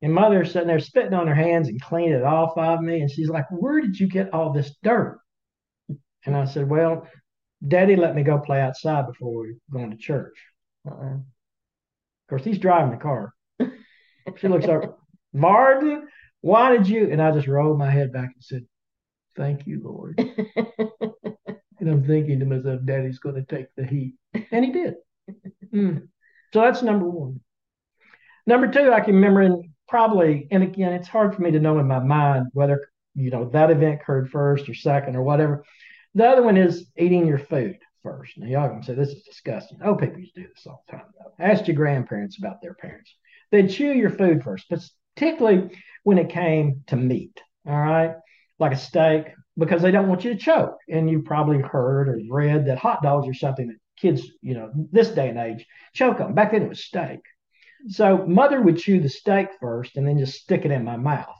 And 0.02 0.12
mother 0.12 0.44
sitting 0.44 0.68
there 0.68 0.78
spitting 0.78 1.14
on 1.14 1.26
her 1.26 1.34
hands 1.34 1.68
and 1.68 1.80
cleaning 1.80 2.12
it 2.12 2.22
off 2.22 2.56
of 2.58 2.82
me. 2.82 3.00
And 3.00 3.10
she's 3.10 3.30
like, 3.30 3.46
Where 3.50 3.80
did 3.80 3.98
you 3.98 4.08
get 4.08 4.32
all 4.34 4.52
this 4.52 4.74
dirt? 4.82 5.18
And 6.24 6.36
I 6.36 6.44
said, 6.44 6.68
Well, 6.68 7.08
daddy 7.66 7.96
let 7.96 8.14
me 8.14 8.22
go 8.22 8.38
play 8.38 8.60
outside 8.60 9.06
before 9.06 9.30
we 9.30 9.36
were 9.48 9.78
going 9.78 9.90
to 9.90 9.96
church. 9.96 10.36
Uh-uh. 10.86 11.18
Of 12.26 12.30
course, 12.30 12.44
he's 12.44 12.58
driving 12.58 12.90
the 12.90 12.96
car. 12.96 13.32
she 14.36 14.48
looks 14.48 14.66
up, 14.66 14.98
Martin, 15.32 16.08
why 16.40 16.76
did 16.76 16.88
you? 16.88 17.08
And 17.12 17.22
I 17.22 17.30
just 17.30 17.46
rolled 17.46 17.78
my 17.78 17.88
head 17.88 18.12
back 18.12 18.32
and 18.34 18.42
said, 18.42 18.66
Thank 19.36 19.64
you, 19.64 19.80
Lord. 19.84 20.18
and 21.78 21.88
I'm 21.88 22.04
thinking 22.04 22.40
to 22.40 22.46
myself, 22.46 22.80
Daddy's 22.84 23.20
going 23.20 23.36
to 23.36 23.44
take 23.44 23.66
the 23.76 23.86
heat. 23.86 24.14
And 24.50 24.64
he 24.64 24.72
did. 24.72 24.94
Mm. 25.72 26.08
So 26.52 26.62
that's 26.62 26.82
number 26.82 27.08
one. 27.08 27.40
Number 28.44 28.66
two, 28.66 28.92
I 28.92 29.00
can 29.00 29.14
remember, 29.14 29.42
and 29.42 29.64
probably, 29.86 30.48
and 30.50 30.64
again, 30.64 30.94
it's 30.94 31.06
hard 31.06 31.34
for 31.34 31.42
me 31.42 31.52
to 31.52 31.60
know 31.60 31.78
in 31.78 31.86
my 31.86 32.00
mind 32.00 32.46
whether 32.54 32.88
you 33.14 33.30
know 33.30 33.50
that 33.50 33.70
event 33.70 34.00
occurred 34.00 34.30
first 34.30 34.68
or 34.68 34.74
second 34.74 35.14
or 35.14 35.22
whatever. 35.22 35.64
The 36.14 36.26
other 36.26 36.42
one 36.42 36.56
is 36.56 36.86
eating 36.96 37.26
your 37.26 37.38
food 37.38 37.78
first. 38.06 38.38
Now 38.38 38.46
y'all 38.46 38.68
gonna 38.68 38.84
say 38.84 38.94
this 38.94 39.08
is 39.08 39.24
disgusting. 39.24 39.78
Oh, 39.82 39.96
people 39.96 40.20
used 40.20 40.34
to 40.36 40.42
do 40.42 40.48
this 40.54 40.66
all 40.66 40.84
the 40.86 40.96
time. 40.96 41.06
Though. 41.18 41.44
Ask 41.44 41.66
your 41.66 41.76
grandparents 41.76 42.38
about 42.38 42.62
their 42.62 42.74
parents. 42.74 43.12
They'd 43.50 43.70
chew 43.70 43.92
your 43.92 44.10
food 44.10 44.44
first, 44.44 44.72
particularly 45.16 45.76
when 46.04 46.18
it 46.18 46.28
came 46.28 46.84
to 46.86 46.96
meat. 46.96 47.40
All 47.66 47.76
right, 47.76 48.14
like 48.60 48.72
a 48.72 48.76
steak, 48.76 49.34
because 49.58 49.82
they 49.82 49.90
don't 49.90 50.08
want 50.08 50.24
you 50.24 50.32
to 50.32 50.38
choke. 50.38 50.78
And 50.88 51.10
you've 51.10 51.24
probably 51.24 51.60
heard 51.60 52.08
or 52.08 52.20
read 52.30 52.66
that 52.66 52.78
hot 52.78 53.02
dogs 53.02 53.26
are 53.26 53.34
something 53.34 53.66
that 53.68 53.76
kids, 53.96 54.22
you 54.40 54.54
know, 54.54 54.70
this 54.92 55.08
day 55.08 55.28
and 55.28 55.38
age 55.38 55.66
choke 55.92 56.20
on. 56.20 56.34
Back 56.34 56.52
then 56.52 56.62
it 56.62 56.68
was 56.68 56.84
steak. 56.84 57.20
So 57.88 58.24
mother 58.26 58.60
would 58.60 58.78
chew 58.78 59.00
the 59.00 59.08
steak 59.08 59.48
first 59.60 59.96
and 59.96 60.06
then 60.06 60.18
just 60.18 60.40
stick 60.40 60.64
it 60.64 60.70
in 60.70 60.84
my 60.84 60.96
mouth 60.96 61.36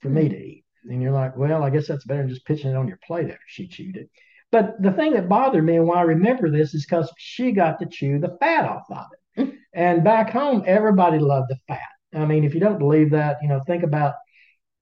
for 0.00 0.10
me 0.10 0.28
to 0.28 0.36
eat. 0.36 0.64
And 0.84 1.02
you're 1.02 1.12
like, 1.12 1.36
well, 1.36 1.62
I 1.62 1.70
guess 1.70 1.88
that's 1.88 2.04
better 2.04 2.22
than 2.22 2.30
just 2.30 2.46
pitching 2.46 2.70
it 2.70 2.76
on 2.76 2.88
your 2.88 2.98
plate 3.06 3.26
after 3.26 3.38
she 3.46 3.68
chewed 3.68 3.96
it. 3.96 4.10
But 4.52 4.82
the 4.82 4.92
thing 4.92 5.12
that 5.12 5.28
bothered 5.28 5.64
me 5.64 5.76
and 5.76 5.86
why 5.86 5.98
I 5.98 6.02
remember 6.02 6.50
this 6.50 6.74
is 6.74 6.84
because 6.84 7.12
she 7.16 7.52
got 7.52 7.78
to 7.80 7.86
chew 7.86 8.18
the 8.18 8.36
fat 8.40 8.64
off 8.64 8.90
of 8.90 9.06
it. 9.36 9.54
and 9.72 10.02
back 10.02 10.30
home, 10.30 10.64
everybody 10.66 11.18
loved 11.18 11.50
the 11.50 11.56
fat. 11.68 11.78
I 12.14 12.26
mean, 12.26 12.44
if 12.44 12.54
you 12.54 12.60
don't 12.60 12.78
believe 12.78 13.10
that, 13.10 13.38
you 13.42 13.48
know, 13.48 13.60
think 13.66 13.84
about 13.84 14.14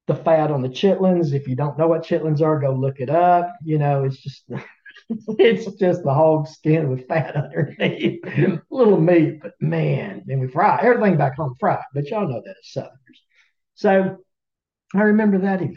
the 0.06 0.14
fat 0.14 0.50
on 0.50 0.62
the 0.62 0.68
chitlins. 0.68 1.32
If 1.32 1.46
you 1.46 1.54
don't 1.54 1.78
know 1.78 1.86
what 1.86 2.02
chitlins 2.02 2.40
are, 2.40 2.58
go 2.58 2.72
look 2.72 2.98
it 2.98 3.10
up. 3.10 3.54
You 3.62 3.78
know, 3.78 4.04
it's 4.04 4.16
just 4.22 4.44
it's 5.38 5.70
just 5.76 6.02
the 6.02 6.12
hog 6.12 6.48
skin 6.48 6.88
with 6.90 7.06
fat 7.06 7.36
underneath, 7.44 8.24
little 8.70 9.00
meat, 9.00 9.40
but 9.40 9.52
man, 9.60 10.22
then 10.26 10.40
we 10.40 10.48
fry 10.48 10.80
everything 10.82 11.16
back 11.16 11.36
home 11.36 11.54
fried. 11.60 11.84
But 11.94 12.08
y'all 12.08 12.28
know 12.28 12.42
that 12.44 12.56
as 12.58 12.72
Southerners. 12.72 13.22
So 13.74 14.18
I 14.94 15.02
remember 15.02 15.38
that 15.38 15.62
event. 15.62 15.76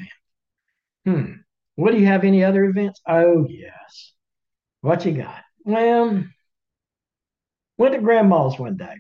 Hmm. 1.05 1.31
What 1.81 1.93
do 1.93 2.00
you 2.00 2.05
have? 2.05 2.23
Any 2.23 2.43
other 2.43 2.63
events? 2.65 3.01
Oh 3.07 3.47
yes. 3.50 4.13
What 4.81 5.03
you 5.03 5.13
got? 5.13 5.41
Well, 5.65 6.23
went 7.77 7.95
to 7.95 8.01
grandma's 8.01 8.59
one 8.59 8.77
day, 8.77 8.93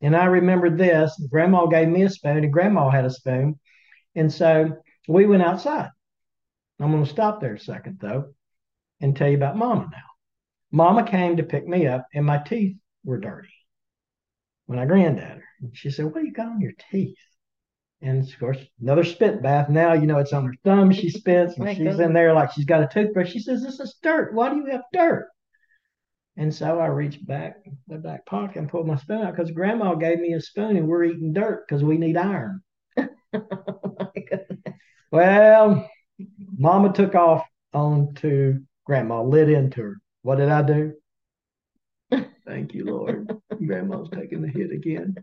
and 0.00 0.16
I 0.16 0.24
remember 0.24 0.70
this. 0.70 1.14
Grandma 1.30 1.66
gave 1.66 1.88
me 1.88 2.04
a 2.04 2.08
spoon, 2.08 2.38
and 2.38 2.52
grandma 2.52 2.88
had 2.88 3.04
a 3.04 3.10
spoon, 3.10 3.60
and 4.14 4.32
so 4.32 4.78
we 5.08 5.26
went 5.26 5.42
outside. 5.42 5.90
I'm 6.80 6.90
going 6.90 7.04
to 7.04 7.10
stop 7.10 7.42
there 7.42 7.54
a 7.54 7.60
second 7.60 7.98
though 8.00 8.32
and 9.02 9.14
tell 9.14 9.28
you 9.28 9.36
about 9.36 9.58
mama 9.58 9.90
now. 9.92 9.98
Mama 10.70 11.04
came 11.04 11.36
to 11.36 11.42
pick 11.42 11.68
me 11.68 11.86
up, 11.86 12.06
and 12.14 12.24
my 12.24 12.38
teeth 12.38 12.78
were 13.04 13.18
dirty 13.18 13.52
when 14.64 14.78
I 14.78 14.86
grinned 14.86 15.20
at 15.20 15.36
her. 15.36 15.44
And 15.60 15.76
she 15.76 15.90
said, 15.90 16.06
What 16.06 16.14
do 16.14 16.26
you 16.26 16.32
got 16.32 16.46
on 16.46 16.62
your 16.62 16.72
teeth? 16.90 17.18
And 18.02 18.28
of 18.28 18.38
course, 18.38 18.58
another 18.80 19.04
spit 19.04 19.42
bath. 19.42 19.68
Now, 19.68 19.92
you 19.92 20.06
know, 20.06 20.18
it's 20.18 20.32
on 20.32 20.44
her 20.46 20.54
thumb. 20.64 20.92
She 20.92 21.08
spits 21.10 21.56
and 21.56 21.76
she's 21.76 22.00
in 22.00 22.12
there 22.12 22.34
like 22.34 22.52
she's 22.52 22.64
got 22.64 22.82
a 22.82 22.88
toothbrush. 22.92 23.30
She 23.30 23.38
says, 23.38 23.62
This 23.62 23.78
is 23.78 23.96
dirt. 24.02 24.34
Why 24.34 24.50
do 24.50 24.56
you 24.56 24.66
have 24.66 24.82
dirt? 24.92 25.28
And 26.36 26.52
so 26.52 26.80
I 26.80 26.86
reached 26.86 27.24
back 27.26 27.56
the 27.86 27.98
back 27.98 28.26
pocket 28.26 28.56
and 28.56 28.68
pulled 28.68 28.86
my 28.86 28.96
spoon 28.96 29.22
out 29.22 29.36
because 29.36 29.50
grandma 29.50 29.94
gave 29.94 30.18
me 30.18 30.32
a 30.32 30.40
spoon 30.40 30.76
and 30.76 30.88
we're 30.88 31.04
eating 31.04 31.32
dirt 31.32 31.64
because 31.68 31.84
we 31.84 31.98
need 31.98 32.16
iron. 32.16 32.62
oh 32.98 34.12
well, 35.10 35.88
mama 36.58 36.92
took 36.92 37.14
off 37.14 37.46
on 37.74 38.14
to 38.14 38.60
Grandma 38.84 39.22
lit 39.22 39.48
into 39.48 39.82
her. 39.82 39.96
What 40.22 40.36
did 40.36 40.48
I 40.48 40.62
do? 40.62 40.94
Thank 42.46 42.74
you, 42.74 42.84
Lord. 42.84 43.30
Grandma's 43.64 44.08
taking 44.12 44.42
the 44.42 44.48
hit 44.48 44.72
again. 44.72 45.14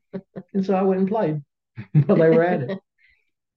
And 0.54 0.66
so 0.66 0.76
I 0.76 0.82
went 0.82 1.02
and 1.02 1.10
played 1.10 1.42
while 1.94 2.18
they 2.18 2.30
were 2.30 2.44
at 2.44 2.62
it. 2.64 2.80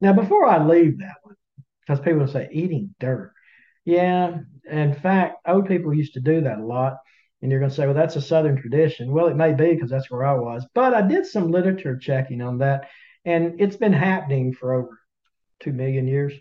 Now, 0.00 0.12
before 0.12 0.46
I 0.46 0.58
leave 0.66 0.98
that 0.98 1.14
one, 1.22 1.36
because 1.80 2.00
people 2.00 2.26
say 2.26 2.48
eating 2.50 2.92
dirt. 2.98 3.32
Yeah, 3.84 4.38
in 4.68 4.94
fact, 4.94 5.36
old 5.46 5.68
people 5.68 5.94
used 5.94 6.14
to 6.14 6.20
do 6.20 6.40
that 6.40 6.58
a 6.58 6.66
lot. 6.66 6.96
And 7.40 7.52
you're 7.52 7.60
going 7.60 7.70
to 7.70 7.76
say, 7.76 7.84
well, 7.84 7.94
that's 7.94 8.16
a 8.16 8.20
Southern 8.20 8.56
tradition. 8.56 9.12
Well, 9.12 9.28
it 9.28 9.36
may 9.36 9.52
be 9.52 9.74
because 9.74 9.90
that's 9.90 10.10
where 10.10 10.26
I 10.26 10.34
was. 10.34 10.66
But 10.74 10.92
I 10.92 11.02
did 11.02 11.24
some 11.24 11.52
literature 11.52 11.96
checking 11.96 12.42
on 12.42 12.58
that. 12.58 12.88
And 13.24 13.60
it's 13.60 13.76
been 13.76 13.92
happening 13.92 14.52
for 14.52 14.74
over 14.74 14.98
2 15.60 15.72
million 15.72 16.08
years. 16.08 16.32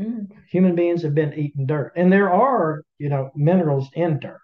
Mm. 0.00 0.28
Human 0.50 0.74
beings 0.74 1.02
have 1.02 1.14
been 1.14 1.34
eating 1.34 1.66
dirt, 1.66 1.92
and 1.96 2.12
there 2.12 2.32
are, 2.32 2.82
you 2.98 3.08
know, 3.08 3.30
minerals 3.34 3.88
in 3.94 4.20
dirt. 4.20 4.40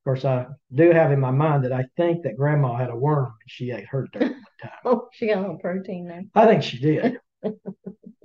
Of 0.00 0.04
course, 0.04 0.24
I 0.24 0.46
do 0.74 0.92
have 0.92 1.12
in 1.12 1.20
my 1.20 1.30
mind 1.30 1.64
that 1.64 1.74
I 1.74 1.84
think 1.98 2.22
that 2.22 2.38
Grandma 2.38 2.74
had 2.74 2.88
a 2.88 2.96
worm 2.96 3.26
and 3.26 3.50
she 3.50 3.70
ate 3.70 3.86
her 3.90 4.08
dirt 4.12 4.22
one 4.22 4.32
time. 4.62 4.70
Oh, 4.84 5.08
she 5.12 5.26
got 5.26 5.38
a 5.38 5.40
little 5.42 5.58
protein 5.58 6.06
there. 6.06 6.22
I 6.34 6.46
think 6.46 6.62
she 6.62 6.78
did. 6.78 7.18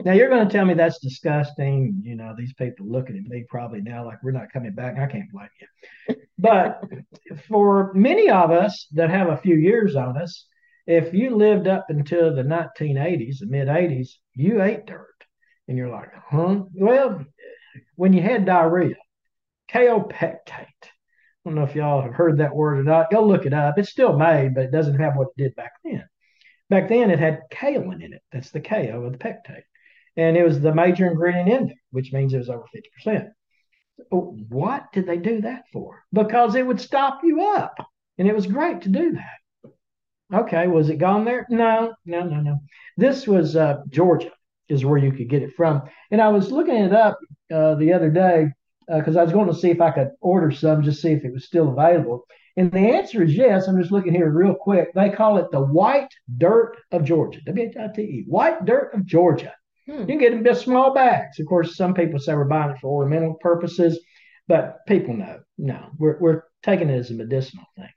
now 0.06 0.14
you're 0.14 0.30
going 0.30 0.48
to 0.48 0.52
tell 0.52 0.66
me 0.66 0.74
that's 0.74 1.00
disgusting. 1.00 2.02
You 2.06 2.16
know, 2.16 2.34
these 2.38 2.54
people 2.54 2.88
looking 2.88 3.18
at 3.18 3.24
me 3.24 3.46
probably 3.50 3.82
now 3.82 4.06
like 4.06 4.24
we're 4.24 4.32
not 4.32 4.54
coming 4.54 4.74
back. 4.74 4.98
I 4.98 5.08
can't 5.08 5.30
blame 5.34 5.50
you. 5.60 6.16
But 6.38 6.82
for 7.50 7.94
many 7.94 8.30
of 8.30 8.52
us 8.52 8.88
that 8.94 9.10
have 9.10 9.28
a 9.28 9.38
few 9.38 9.56
years 9.56 9.98
on 9.98 10.18
us, 10.18 10.48
if 10.88 11.14
you 11.14 11.36
lived 11.36 11.68
up 11.68 11.88
until 11.90 12.34
the 12.34 12.44
1980s, 12.44 13.40
the 13.40 13.48
mid 13.48 13.68
80s, 13.68 14.12
you 14.34 14.62
ate 14.62 14.86
dirt. 14.86 15.10
And 15.68 15.78
you're 15.78 15.90
like, 15.90 16.12
huh? 16.30 16.62
Well, 16.74 17.26
when 17.96 18.14
you 18.14 18.22
had 18.22 18.46
diarrhea, 18.46 18.96
kaopectate. 19.70 20.68
I 21.46 21.50
don't 21.50 21.56
know 21.56 21.64
if 21.64 21.76
y'all 21.76 22.02
have 22.02 22.14
heard 22.14 22.40
that 22.40 22.56
word 22.56 22.80
or 22.80 22.84
not. 22.84 23.12
Go 23.12 23.24
look 23.24 23.46
it 23.46 23.54
up. 23.54 23.78
It's 23.78 23.92
still 23.92 24.18
made, 24.18 24.56
but 24.56 24.64
it 24.64 24.72
doesn't 24.72 25.00
have 25.00 25.16
what 25.16 25.28
it 25.38 25.44
did 25.44 25.56
back 25.56 25.74
then. 25.84 26.04
Back 26.72 26.90
then, 26.90 27.12
it 27.12 27.20
had 27.20 27.42
kaolin 27.52 28.04
in 28.04 28.14
it. 28.14 28.24
That's 28.32 28.50
the 28.50 28.62
KO 28.62 29.04
of 29.04 29.12
the 29.12 29.20
pectate. 29.20 29.62
And 30.18 30.36
it 30.36 30.44
was 30.44 30.60
the 30.60 30.74
major 30.74 31.06
ingredient 31.06 31.50
in 31.50 31.68
there, 31.68 31.76
which 31.92 32.12
means 32.12 32.34
it 32.34 32.40
was 32.40 32.50
over 32.50 32.66
50%. 33.06 33.30
What 34.10 34.92
did 34.92 35.06
they 35.06 35.18
do 35.18 35.42
that 35.42 35.66
for? 35.72 36.04
Because 36.12 36.56
it 36.56 36.66
would 36.66 36.82
stop 36.82 37.20
you 37.24 37.44
up. 37.44 37.76
And 38.18 38.28
it 38.28 38.36
was 38.36 38.48
great 38.48 38.82
to 38.82 38.90
do 38.90 39.12
that. 39.12 39.72
Okay, 40.34 40.66
was 40.66 40.90
it 40.90 40.98
gone 40.98 41.26
there? 41.26 41.46
No, 41.52 41.94
no, 42.06 42.24
no, 42.24 42.42
no. 42.42 42.60
This 42.98 43.28
was 43.28 43.56
uh, 43.56 43.84
Georgia, 43.90 44.32
is 44.68 44.84
where 44.84 44.98
you 44.98 45.12
could 45.12 45.30
get 45.30 45.44
it 45.44 45.54
from. 45.56 45.84
And 46.10 46.20
I 46.20 46.30
was 46.30 46.52
looking 46.52 46.76
it 46.76 46.94
up 46.94 47.20
uh, 47.54 47.76
the 47.76 47.94
other 47.94 48.10
day 48.10 48.52
because 48.88 49.16
uh, 49.16 49.20
I 49.20 49.24
was 49.24 49.34
going 49.34 49.48
to 49.48 49.56
see 49.56 49.72
if 49.72 49.82
I 49.82 49.92
could 49.92 50.12
order 50.22 50.52
some, 50.52 50.84
just 50.84 51.02
see 51.02 51.12
if 51.12 51.24
it 51.24 51.34
was 51.34 51.46
still 51.46 51.70
available. 51.70 52.26
And 52.58 52.72
the 52.72 52.80
answer 52.80 53.24
is 53.24 53.36
yes. 53.36 53.68
I'm 53.68 53.80
just 53.80 53.92
looking 53.92 54.14
here 54.14 54.30
real 54.30 54.56
quick. 54.56 54.94
They 54.94 55.10
call 55.10 55.38
it 55.38 55.52
the 55.52 55.62
white 55.62 56.14
dirt 56.38 56.78
of 56.92 57.04
Georgia. 57.04 57.42
W-H-I-T-E. 57.46 58.26
White 58.28 58.66
dirt 58.66 58.94
of 58.94 59.06
Georgia. 59.06 59.54
Hmm. 59.88 60.02
You 60.02 60.06
can 60.06 60.18
get 60.20 60.32
them 60.32 60.46
in 60.46 60.56
small 60.56 60.94
bags. 60.94 61.40
Of 61.40 61.48
course, 61.48 61.76
some 61.76 61.94
people 61.94 62.20
say 62.20 62.34
we're 62.34 62.46
buying 62.46 62.72
it 62.72 62.80
for 62.80 62.88
ornamental 62.88 63.36
purposes, 63.36 64.00
but 64.48 64.86
people 64.88 65.16
know. 65.16 65.40
No, 65.58 65.90
we're, 65.98 66.18
we're 66.20 66.44
taking 66.64 66.90
it 66.90 66.98
as 66.98 67.12
a 67.12 67.14
medicinal 67.14 67.66
thing. 67.76 67.90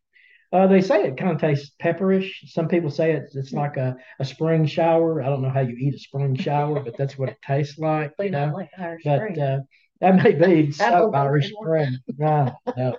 Uh, 0.50 0.66
they 0.66 0.80
say 0.80 1.04
it 1.04 1.18
kind 1.18 1.30
of 1.30 1.40
tastes 1.40 1.72
pepperish. 1.80 2.30
Some 2.46 2.68
people 2.68 2.90
say 2.90 3.12
it's 3.12 3.36
it's 3.36 3.52
like 3.52 3.76
a, 3.76 3.96
a 4.18 4.24
spring 4.24 4.64
shower. 4.64 5.22
I 5.22 5.26
don't 5.26 5.42
know 5.42 5.50
how 5.50 5.60
you 5.60 5.76
eat 5.76 5.94
a 5.94 5.98
spring 5.98 6.36
shower, 6.36 6.80
but 6.80 6.96
that's 6.96 7.18
what 7.18 7.28
it 7.28 7.36
tastes 7.46 7.78
like. 7.78 8.14
you 8.18 8.30
know? 8.30 8.54
like 8.54 8.70
but 9.04 9.38
uh, 9.38 9.58
that 10.00 10.14
may 10.16 10.32
be 10.32 10.72
so 10.72 11.12
Irish 11.12 11.52
Spring. 11.52 11.98
No, 12.16 12.52
no. 12.76 12.96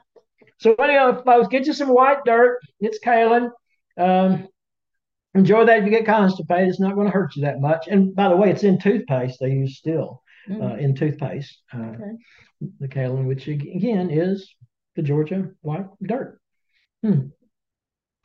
So 0.57 0.75
anyway, 0.75 1.21
folks, 1.25 1.47
get 1.47 1.65
you 1.67 1.73
some 1.73 1.89
white 1.89 2.25
dirt. 2.25 2.59
It's 2.81 2.99
kaolin. 2.99 3.51
Um, 3.97 4.47
enjoy 5.33 5.65
that 5.65 5.79
if 5.79 5.85
you 5.85 5.91
get 5.91 6.05
constipated. 6.05 6.69
It's 6.69 6.79
not 6.79 6.95
going 6.95 7.07
to 7.07 7.13
hurt 7.13 7.35
you 7.35 7.43
that 7.43 7.61
much. 7.61 7.87
And 7.87 8.13
by 8.13 8.27
the 8.27 8.35
way, 8.35 8.49
it's 8.49 8.63
in 8.63 8.79
toothpaste. 8.79 9.37
They 9.39 9.51
use 9.51 9.77
still 9.77 10.21
mm. 10.49 10.61
uh, 10.61 10.75
in 10.75 10.95
toothpaste. 10.95 11.57
Uh, 11.73 11.77
okay. 11.77 12.11
The 12.79 12.87
kaolin, 12.89 13.25
which 13.25 13.47
again 13.47 14.09
is 14.09 14.53
the 14.95 15.01
Georgia 15.01 15.51
white 15.61 15.87
dirt. 16.03 16.41
Hmm. 17.01 17.27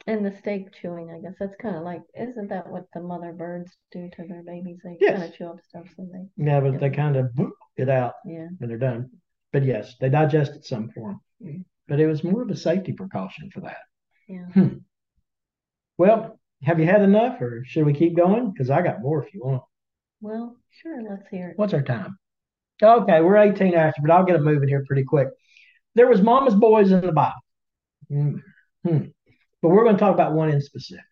And 0.06 0.24
the 0.24 0.36
steak 0.38 0.72
chewing, 0.72 1.10
I 1.10 1.20
guess 1.20 1.36
that's 1.40 1.56
kind 1.56 1.76
of 1.76 1.82
like, 1.82 2.02
isn't 2.14 2.48
that 2.48 2.68
what 2.68 2.84
the 2.92 3.00
mother 3.00 3.32
birds 3.32 3.72
do 3.90 4.10
to 4.16 4.26
their 4.28 4.42
babies? 4.42 4.80
They 4.84 4.98
yes. 5.00 5.18
kind 5.18 5.30
of 5.30 5.36
chew 5.36 5.46
up 5.46 5.60
stuff, 5.66 5.86
so 5.96 6.06
they. 6.12 6.44
Yeah, 6.44 6.60
but 6.60 6.78
they 6.78 6.90
kind 6.90 7.16
of 7.16 7.30
it 7.76 7.88
out 7.88 8.14
yeah. 8.26 8.48
when 8.58 8.68
they're 8.68 8.76
done. 8.76 9.10
But 9.52 9.64
yes, 9.64 9.94
they 10.00 10.10
digested 10.10 10.64
some 10.64 10.90
form. 10.90 11.20
Mm-hmm. 11.42 11.62
But 11.88 12.00
it 12.00 12.06
was 12.06 12.22
more 12.22 12.42
of 12.42 12.50
a 12.50 12.56
safety 12.56 12.92
precaution 12.92 13.50
for 13.50 13.60
that. 13.60 13.78
Yeah. 14.28 14.46
Hmm. 14.52 14.78
Well, 15.96 16.38
have 16.62 16.80
you 16.80 16.86
had 16.86 17.02
enough, 17.02 17.40
or 17.40 17.62
should 17.66 17.86
we 17.86 17.94
keep 17.94 18.16
going? 18.16 18.50
Because 18.50 18.70
I 18.70 18.82
got 18.82 19.00
more 19.00 19.24
if 19.24 19.32
you 19.32 19.42
want. 19.42 19.62
Well, 20.20 20.56
sure. 20.82 21.02
Let's 21.08 21.28
hear 21.30 21.50
it. 21.50 21.58
What's 21.58 21.74
our 21.74 21.82
time? 21.82 22.18
Okay, 22.82 23.20
we're 23.20 23.36
18 23.36 23.74
after, 23.74 24.02
but 24.02 24.10
I'll 24.10 24.24
get 24.24 24.36
it 24.36 24.42
moving 24.42 24.68
here 24.68 24.84
pretty 24.86 25.04
quick. 25.04 25.28
There 25.94 26.08
was 26.08 26.20
mama's 26.20 26.54
boys 26.54 26.90
in 26.90 27.00
the 27.00 27.12
Bible. 27.12 27.34
Mm-hmm. 28.10 29.06
But 29.64 29.70
we're 29.70 29.84
going 29.84 29.96
to 29.96 30.00
talk 30.00 30.12
about 30.12 30.34
one 30.34 30.50
in 30.50 30.60
specific, 30.60 31.06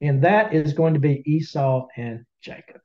and 0.00 0.24
that 0.24 0.52
is 0.52 0.72
going 0.72 0.94
to 0.94 0.98
be 0.98 1.22
Esau 1.24 1.86
and 1.96 2.24
Jacob. 2.42 2.80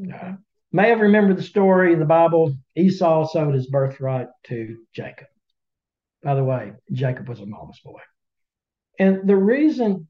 Okay. 0.00 0.16
Uh, 0.16 0.32
may 0.70 0.90
have 0.90 1.00
remembered 1.00 1.38
the 1.38 1.42
story 1.42 1.92
in 1.92 1.98
the 1.98 2.04
Bible. 2.04 2.56
Esau 2.76 3.26
sold 3.26 3.52
his 3.52 3.66
birthright 3.66 4.28
to 4.44 4.76
Jacob. 4.94 5.26
By 6.22 6.36
the 6.36 6.44
way, 6.44 6.70
Jacob 6.92 7.28
was 7.28 7.40
a 7.40 7.46
mama's 7.46 7.80
boy. 7.84 7.98
And 8.96 9.28
the 9.28 9.34
reason 9.34 10.06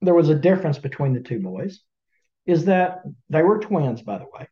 there 0.00 0.14
was 0.14 0.30
a 0.30 0.34
difference 0.34 0.78
between 0.78 1.12
the 1.12 1.20
two 1.20 1.40
boys 1.40 1.82
is 2.46 2.64
that 2.64 3.02
they 3.28 3.42
were 3.42 3.58
twins, 3.58 4.00
by 4.00 4.16
the 4.16 4.24
way. 4.32 4.48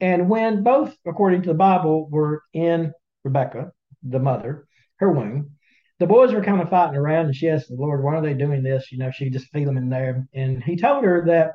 And 0.00 0.28
when 0.28 0.64
both, 0.64 0.96
according 1.06 1.42
to 1.42 1.50
the 1.50 1.54
Bible, 1.54 2.08
were 2.10 2.42
in 2.52 2.92
Rebecca, 3.22 3.70
the 4.02 4.18
mother, 4.18 4.66
her 4.96 5.12
womb, 5.12 5.52
the 5.98 6.06
boys 6.06 6.32
were 6.32 6.42
kind 6.42 6.60
of 6.60 6.70
fighting 6.70 6.96
around, 6.96 7.26
and 7.26 7.36
she 7.36 7.48
asked 7.48 7.68
the 7.68 7.76
Lord, 7.76 8.02
"Why 8.02 8.16
are 8.16 8.22
they 8.22 8.34
doing 8.34 8.62
this?" 8.62 8.90
You 8.90 8.98
know, 8.98 9.10
she 9.10 9.30
just 9.30 9.50
feel 9.52 9.66
them 9.66 9.76
in 9.76 9.88
there, 9.88 10.26
and 10.34 10.62
He 10.62 10.76
told 10.76 11.04
her 11.04 11.24
that 11.26 11.52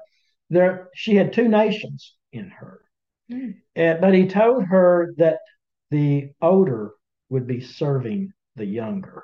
there 0.49 0.89
she 0.95 1.15
had 1.15 1.33
two 1.33 1.47
nations 1.47 2.15
in 2.31 2.49
her, 2.49 2.81
mm. 3.31 3.55
and, 3.75 4.01
but 4.01 4.13
He 4.13 4.27
told 4.27 4.65
her 4.65 5.13
that 5.17 5.39
the 5.91 6.31
older 6.41 6.91
would 7.29 7.47
be 7.47 7.61
serving 7.61 8.33
the 8.55 8.65
younger. 8.65 9.23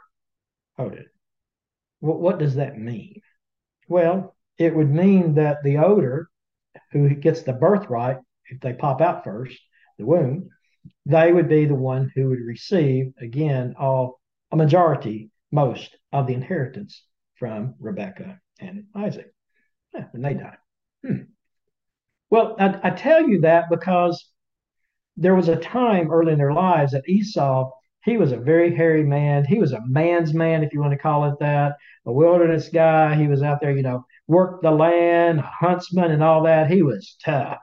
Hold 0.78 0.94
it. 0.94 1.08
What, 2.00 2.20
what 2.20 2.40
does 2.40 2.56
that 2.56 2.78
mean? 2.78 3.22
Well, 3.88 4.36
it 4.58 4.76
would 4.76 4.90
mean 4.90 5.36
that 5.36 5.64
the 5.64 5.78
older, 5.78 6.30
who 6.92 7.10
gets 7.16 7.44
the 7.44 7.54
birthright, 7.54 8.18
if 8.50 8.60
they 8.60 8.74
pop 8.74 9.02
out 9.02 9.24
first, 9.24 9.58
the 9.98 10.06
womb, 10.06 10.50
they 11.06 11.32
would 11.32 11.48
be 11.48 11.66
the 11.66 11.76
one 11.76 12.12
who 12.14 12.30
would 12.30 12.42
receive 12.46 13.14
again 13.20 13.76
all 13.80 14.20
a 14.54 14.56
majority, 14.56 15.32
most 15.52 15.98
of 16.12 16.28
the 16.28 16.34
inheritance 16.34 17.04
from 17.36 17.74
Rebecca 17.80 18.40
and 18.60 18.86
Isaac 18.96 19.34
yeah, 19.94 20.06
when 20.12 20.22
they 20.22 20.36
died. 20.36 20.58
Hmm. 21.06 21.24
Well, 22.30 22.56
I, 22.60 22.80
I 22.84 22.90
tell 22.92 23.28
you 23.28 23.42
that 23.42 23.66
because 23.70 24.30
there 25.18 25.36
was 25.36 25.50
a 25.50 25.56
time 25.56 26.12
early 26.12 26.34
in 26.34 26.38
their 26.38 26.54
lives 26.54 26.92
that 26.92 27.10
Esau, 27.10 27.72
he 28.06 28.18
was 28.18 28.32
a 28.32 28.38
very 28.38 28.76
hairy 28.76 29.04
man. 29.04 29.44
He 29.44 29.58
was 29.58 29.74
a 29.74 29.86
man's 29.88 30.36
man, 30.36 30.64
if 30.64 30.72
you 30.72 30.80
want 30.80 30.94
to 30.94 31.00
call 31.00 31.26
it 31.26 31.36
that, 31.40 31.74
a 32.06 32.12
wilderness 32.12 32.70
guy. 32.70 33.16
He 33.16 33.28
was 33.28 33.42
out 33.42 33.60
there, 33.60 33.76
you 33.76 33.84
know, 33.84 34.06
worked 34.28 34.62
the 34.62 34.72
land, 34.72 35.42
huntsman, 35.42 36.12
and 36.12 36.24
all 36.24 36.44
that. 36.44 36.70
He 36.70 36.84
was 36.84 37.16
tough. 37.26 37.58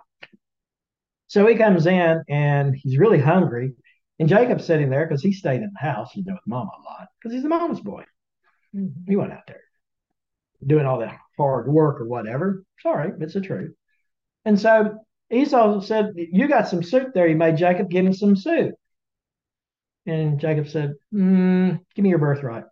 So 1.29 1.47
he 1.47 1.55
comes 1.55 1.87
in 1.87 2.25
and 2.29 2.75
he's 2.75 2.99
really 2.99 3.21
hungry. 3.21 3.75
And 4.21 4.29
Jacob's 4.29 4.67
sitting 4.67 4.91
there 4.91 5.07
because 5.07 5.23
he 5.23 5.33
stayed 5.33 5.63
in 5.63 5.73
the 5.73 5.81
house, 5.81 6.15
you 6.15 6.23
know, 6.23 6.35
with 6.35 6.47
mama 6.47 6.71
a 6.79 6.83
lot 6.83 7.09
because 7.19 7.35
he's 7.35 7.45
a 7.45 7.49
mama's 7.49 7.81
boy. 7.81 8.05
Mm-hmm. 8.77 9.11
He 9.11 9.17
went 9.17 9.33
out 9.33 9.47
there 9.49 9.63
doing 10.65 10.85
all 10.85 10.99
that 10.99 11.17
hard 11.39 11.67
work 11.67 12.03
or 12.03 12.05
whatever. 12.07 12.63
Sorry, 12.83 13.13
it's 13.19 13.33
the 13.33 13.41
truth. 13.41 13.73
And 14.45 14.61
so 14.61 14.99
Esau 15.31 15.81
said, 15.81 16.13
You 16.17 16.49
got 16.49 16.69
some 16.69 16.83
soup 16.83 17.15
there. 17.15 17.27
You 17.29 17.35
made 17.35 17.57
Jacob 17.57 17.89
give 17.89 18.05
me 18.05 18.13
some 18.13 18.37
soup. 18.37 18.75
And 20.05 20.39
Jacob 20.39 20.69
said, 20.69 20.97
mm, 21.15 21.81
Give 21.95 22.03
me 22.03 22.11
your 22.11 22.19
birthright. 22.19 22.65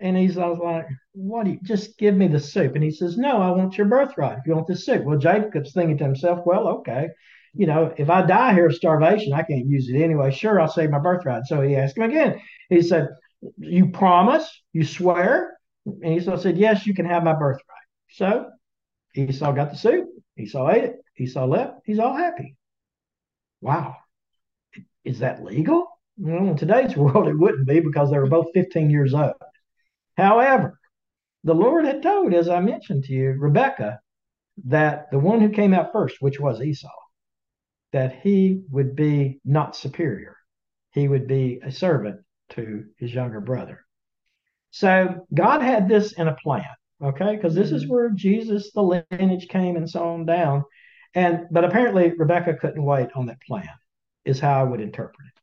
And 0.00 0.18
Esau's 0.18 0.58
like, 0.58 0.84
What 1.12 1.46
do 1.46 1.52
you 1.52 1.60
just 1.62 1.96
give 1.96 2.14
me 2.14 2.28
the 2.28 2.40
soup? 2.40 2.74
And 2.74 2.84
he 2.84 2.90
says, 2.90 3.16
No, 3.16 3.40
I 3.40 3.52
want 3.52 3.78
your 3.78 3.86
birthright. 3.86 4.36
If 4.40 4.46
you 4.46 4.54
want 4.54 4.66
the 4.66 4.76
soup. 4.76 5.04
Well, 5.04 5.18
Jacob's 5.18 5.72
thinking 5.72 5.96
to 5.96 6.04
himself, 6.04 6.40
Well, 6.44 6.68
okay 6.68 7.08
you 7.54 7.66
know, 7.66 7.92
if 7.96 8.08
I 8.08 8.22
die 8.22 8.54
here 8.54 8.66
of 8.66 8.74
starvation, 8.74 9.32
I 9.32 9.42
can't 9.42 9.66
use 9.66 9.88
it 9.88 10.00
anyway. 10.00 10.30
Sure, 10.30 10.60
I'll 10.60 10.68
save 10.68 10.90
my 10.90 10.98
birthright. 10.98 11.44
So 11.46 11.60
he 11.60 11.76
asked 11.76 11.96
him 11.96 12.04
again. 12.04 12.40
He 12.68 12.82
said, 12.82 13.08
You 13.58 13.90
promise? 13.90 14.48
You 14.72 14.84
swear? 14.84 15.56
And 15.84 16.14
Esau 16.14 16.36
said, 16.36 16.56
Yes, 16.56 16.86
you 16.86 16.94
can 16.94 17.06
have 17.06 17.24
my 17.24 17.34
birthright. 17.34 17.66
So 18.10 18.46
Esau 19.14 19.52
got 19.52 19.70
the 19.70 19.76
soup. 19.76 20.08
Esau 20.38 20.70
ate 20.70 20.84
it. 20.84 20.96
Esau 21.18 21.46
left. 21.46 21.80
He's 21.84 21.98
all 21.98 22.16
happy. 22.16 22.56
Wow. 23.60 23.96
Is 25.04 25.18
that 25.18 25.44
legal? 25.44 25.86
Well, 26.16 26.48
in 26.48 26.56
today's 26.56 26.96
world, 26.96 27.28
it 27.28 27.38
wouldn't 27.38 27.68
be 27.68 27.80
because 27.80 28.10
they 28.10 28.18
were 28.18 28.28
both 28.28 28.46
15 28.54 28.88
years 28.88 29.12
old. 29.12 29.34
However, 30.16 30.78
the 31.44 31.54
Lord 31.54 31.84
had 31.84 32.02
told, 32.02 32.32
as 32.32 32.48
I 32.48 32.60
mentioned 32.60 33.04
to 33.04 33.12
you, 33.12 33.30
Rebecca, 33.32 34.00
that 34.66 35.10
the 35.10 35.18
one 35.18 35.40
who 35.40 35.48
came 35.48 35.74
out 35.74 35.92
first, 35.92 36.16
which 36.20 36.38
was 36.38 36.60
Esau, 36.60 36.88
that 37.92 38.20
he 38.22 38.62
would 38.70 38.96
be 38.96 39.40
not 39.44 39.76
superior. 39.76 40.36
He 40.92 41.08
would 41.08 41.26
be 41.26 41.60
a 41.62 41.70
servant 41.70 42.20
to 42.50 42.84
his 42.98 43.12
younger 43.12 43.40
brother. 43.40 43.84
So 44.70 45.26
God 45.32 45.62
had 45.62 45.88
this 45.88 46.12
in 46.12 46.28
a 46.28 46.36
plan, 46.36 46.64
okay? 47.02 47.36
Because 47.36 47.54
this 47.54 47.72
is 47.72 47.84
mm-hmm. 47.84 47.92
where 47.92 48.10
Jesus, 48.10 48.72
the 48.72 48.82
lineage 48.82 49.48
came 49.48 49.76
and 49.76 49.88
so 49.88 50.08
on 50.08 50.26
down. 50.26 50.64
And 51.14 51.46
but 51.50 51.64
apparently 51.64 52.12
Rebecca 52.16 52.54
couldn't 52.54 52.82
wait 52.82 53.10
on 53.14 53.26
that 53.26 53.42
plan. 53.42 53.68
is 54.24 54.40
how 54.40 54.60
I 54.60 54.64
would 54.64 54.80
interpret 54.80 55.26
it. 55.26 55.40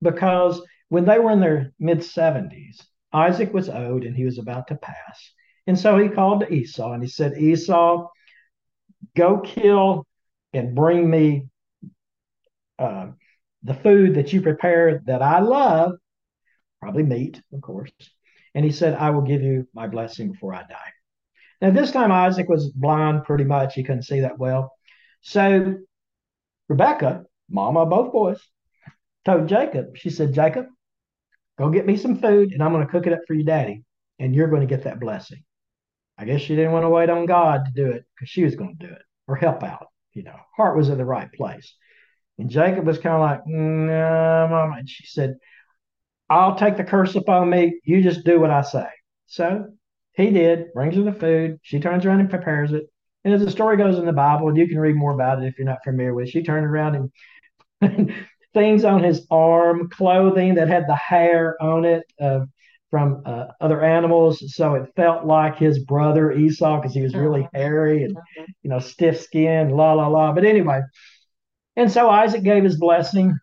Because 0.00 0.62
when 0.88 1.04
they 1.04 1.18
were 1.18 1.32
in 1.32 1.40
their 1.40 1.72
mid 1.80 1.98
70s, 1.98 2.82
Isaac 3.12 3.52
was 3.52 3.68
old 3.68 4.04
and 4.04 4.14
he 4.14 4.24
was 4.24 4.38
about 4.38 4.68
to 4.68 4.76
pass. 4.76 5.32
And 5.66 5.78
so 5.78 5.98
he 5.98 6.08
called 6.08 6.40
to 6.40 6.52
Esau 6.52 6.92
and 6.92 7.02
he 7.02 7.08
said, 7.08 7.36
Esau, 7.36 8.08
go 9.16 9.40
kill 9.40 10.06
and 10.52 10.74
bring 10.74 11.08
me 11.10 11.48
uh, 12.78 13.08
the 13.62 13.74
food 13.74 14.14
that 14.14 14.32
you 14.32 14.40
prepare 14.40 15.02
that 15.06 15.22
I 15.22 15.40
love, 15.40 15.92
probably 16.80 17.02
meat, 17.02 17.40
of 17.52 17.60
course. 17.60 17.90
And 18.54 18.64
he 18.64 18.70
said, 18.70 18.94
I 18.94 19.10
will 19.10 19.22
give 19.22 19.42
you 19.42 19.68
my 19.74 19.86
blessing 19.86 20.32
before 20.32 20.54
I 20.54 20.62
die. 20.62 20.92
Now, 21.60 21.70
this 21.70 21.90
time 21.90 22.12
Isaac 22.12 22.48
was 22.48 22.70
blind 22.70 23.24
pretty 23.24 23.44
much. 23.44 23.74
He 23.74 23.82
couldn't 23.82 24.02
see 24.02 24.20
that 24.20 24.38
well. 24.38 24.72
So 25.20 25.76
Rebecca, 26.68 27.24
mama 27.50 27.80
of 27.80 27.90
both 27.90 28.12
boys, 28.12 28.40
told 29.24 29.48
Jacob, 29.48 29.96
she 29.96 30.10
said, 30.10 30.34
Jacob, 30.34 30.66
go 31.58 31.70
get 31.70 31.86
me 31.86 31.96
some 31.96 32.20
food 32.20 32.52
and 32.52 32.62
I'm 32.62 32.72
going 32.72 32.86
to 32.86 32.90
cook 32.90 33.06
it 33.06 33.12
up 33.12 33.20
for 33.26 33.34
your 33.34 33.44
daddy 33.44 33.82
and 34.18 34.34
you're 34.34 34.48
going 34.48 34.60
to 34.60 34.66
get 34.66 34.84
that 34.84 35.00
blessing. 35.00 35.42
I 36.16 36.24
guess 36.24 36.40
she 36.40 36.56
didn't 36.56 36.72
want 36.72 36.84
to 36.84 36.90
wait 36.90 37.10
on 37.10 37.26
God 37.26 37.64
to 37.64 37.72
do 37.72 37.90
it 37.90 38.04
because 38.14 38.28
she 38.28 38.44
was 38.44 38.56
going 38.56 38.76
to 38.78 38.86
do 38.86 38.92
it 38.92 39.02
or 39.26 39.36
help 39.36 39.62
out. 39.62 39.86
You 40.14 40.24
know, 40.24 40.36
heart 40.56 40.76
was 40.76 40.88
in 40.88 40.98
the 40.98 41.04
right 41.04 41.32
place. 41.32 41.74
And 42.38 42.50
Jacob 42.50 42.86
was 42.86 42.98
kind 42.98 43.14
of 43.16 43.20
like, 43.20 43.46
no, 43.46 44.46
mama. 44.50 44.76
And 44.78 44.88
she 44.88 45.06
said, 45.06 45.36
I'll 46.30 46.56
take 46.56 46.76
the 46.76 46.84
curse 46.84 47.14
upon 47.16 47.50
me. 47.50 47.80
You 47.84 48.02
just 48.02 48.24
do 48.24 48.38
what 48.38 48.50
I 48.50 48.62
say. 48.62 48.86
So 49.26 49.66
he 50.12 50.30
did, 50.30 50.72
brings 50.72 50.96
her 50.96 51.02
the 51.02 51.12
food. 51.12 51.58
She 51.62 51.80
turns 51.80 52.04
around 52.04 52.20
and 52.20 52.30
prepares 52.30 52.72
it. 52.72 52.84
And 53.24 53.34
as 53.34 53.44
the 53.44 53.50
story 53.50 53.76
goes 53.76 53.98
in 53.98 54.06
the 54.06 54.12
Bible, 54.12 54.48
and 54.48 54.56
you 54.56 54.68
can 54.68 54.78
read 54.78 54.96
more 54.96 55.12
about 55.12 55.42
it 55.42 55.46
if 55.46 55.58
you're 55.58 55.66
not 55.66 55.82
familiar 55.84 56.14
with 56.14 56.28
it, 56.28 56.30
she 56.30 56.42
turned 56.42 56.66
around 56.66 57.10
and 57.80 58.12
things 58.54 58.84
on 58.84 59.02
his 59.02 59.26
arm, 59.30 59.88
clothing 59.90 60.54
that 60.54 60.68
had 60.68 60.86
the 60.86 60.94
hair 60.94 61.60
on 61.60 61.84
it 61.84 62.04
uh, 62.20 62.40
from 62.90 63.22
uh, 63.26 63.46
other 63.60 63.82
animals. 63.82 64.42
So 64.54 64.74
it 64.74 64.90
felt 64.96 65.26
like 65.26 65.58
his 65.58 65.80
brother 65.80 66.32
Esau 66.32 66.80
because 66.80 66.94
he 66.94 67.02
was 67.02 67.14
really 67.14 67.42
uh-huh. 67.42 67.58
hairy 67.58 68.04
and, 68.04 68.16
uh-huh. 68.16 68.46
you 68.62 68.70
know, 68.70 68.78
stiff 68.78 69.20
skinned, 69.20 69.72
la, 69.72 69.92
la, 69.94 70.06
la. 70.08 70.32
But 70.32 70.44
anyway, 70.44 70.80
and 71.78 71.90
so 71.90 72.10
Isaac 72.10 72.42
gave 72.42 72.64
his 72.64 72.76
blessing 72.76 73.38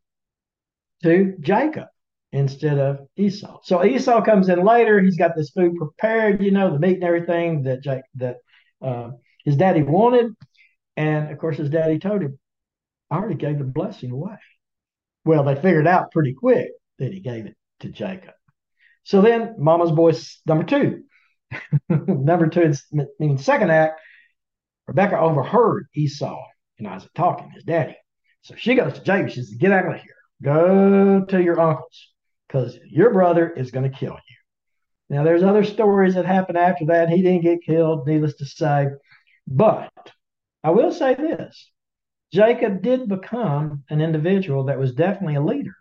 to 1.03 1.37
Jacob 1.39 1.87
instead 2.33 2.77
of 2.77 3.07
Esau. 3.15 3.61
So 3.63 3.85
Esau 3.85 4.21
comes 4.25 4.49
in 4.49 4.61
later. 4.61 4.99
He's 4.99 5.15
got 5.15 5.37
this 5.37 5.51
food 5.51 5.77
prepared, 5.77 6.43
you 6.43 6.51
know, 6.51 6.69
the 6.69 6.79
meat 6.79 6.95
and 6.95 7.05
everything 7.05 7.63
that 7.63 7.81
Jake, 7.81 8.03
that 8.15 8.39
uh, 8.81 9.11
his 9.45 9.55
daddy 9.55 9.83
wanted. 9.83 10.33
And 10.97 11.31
of 11.31 11.37
course, 11.37 11.55
his 11.55 11.69
daddy 11.69 11.97
told 11.97 12.23
him, 12.23 12.37
I 13.09 13.15
already 13.15 13.35
gave 13.35 13.57
the 13.57 13.63
blessing 13.63 14.11
away. 14.11 14.35
Well, 15.23 15.45
they 15.45 15.55
figured 15.55 15.87
out 15.87 16.11
pretty 16.11 16.33
quick 16.33 16.71
that 16.99 17.13
he 17.13 17.21
gave 17.21 17.45
it 17.45 17.55
to 17.79 17.89
Jacob. 17.89 18.33
So 19.03 19.21
then, 19.21 19.55
Mama's 19.57 19.93
boys 19.93 20.41
number 20.45 20.65
two. 20.65 21.03
number 21.89 22.47
two 22.47 22.63
is 22.63 22.83
means 23.17 23.45
second 23.45 23.71
act. 23.71 24.01
Rebecca 24.87 25.17
overheard 25.17 25.87
Esau 25.95 26.43
and 26.79 26.87
Isaac 26.89 27.11
talking, 27.15 27.49
his 27.51 27.63
daddy. 27.63 27.95
So 28.45 28.53
she 28.55 28.75
goes 28.75 28.93
to 28.93 29.01
Jacob. 29.01 29.31
She 29.31 29.41
says, 29.41 29.55
Get 29.55 29.71
out 29.71 29.87
of 29.87 29.99
here. 29.99 30.13
Go 30.43 31.25
to 31.25 31.41
your 31.41 31.59
uncle's 31.59 32.13
because 32.47 32.77
your 32.87 33.11
brother 33.11 33.49
is 33.49 33.71
going 33.71 33.89
to 33.91 33.97
kill 33.97 34.13
you. 34.13 34.35
Now, 35.09 35.23
there's 35.23 35.41
other 35.41 35.63
stories 35.63 36.13
that 36.13 36.27
happened 36.27 36.59
after 36.59 36.85
that. 36.85 37.09
He 37.09 37.23
didn't 37.23 37.41
get 37.41 37.63
killed, 37.65 38.05
needless 38.05 38.35
to 38.35 38.45
say. 38.45 38.89
But 39.47 39.91
I 40.63 40.69
will 40.69 40.91
say 40.91 41.15
this 41.15 41.71
Jacob 42.31 42.83
did 42.83 43.09
become 43.09 43.83
an 43.89 43.99
individual 43.99 44.65
that 44.65 44.77
was 44.77 44.93
definitely 44.93 45.35
a 45.35 45.41
leader 45.41 45.75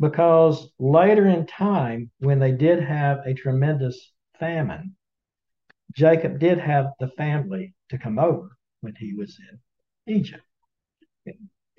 because 0.00 0.72
later 0.80 1.28
in 1.28 1.46
time, 1.46 2.10
when 2.18 2.40
they 2.40 2.50
did 2.50 2.82
have 2.82 3.20
a 3.24 3.34
tremendous 3.34 4.10
famine, 4.40 4.96
Jacob 5.94 6.40
did 6.40 6.58
have 6.58 6.86
the 6.98 7.08
family 7.10 7.74
to 7.90 7.98
come 7.98 8.18
over 8.18 8.56
when 8.80 8.96
he 8.96 9.14
was 9.14 9.38
in 10.08 10.16
Egypt. 10.16 10.42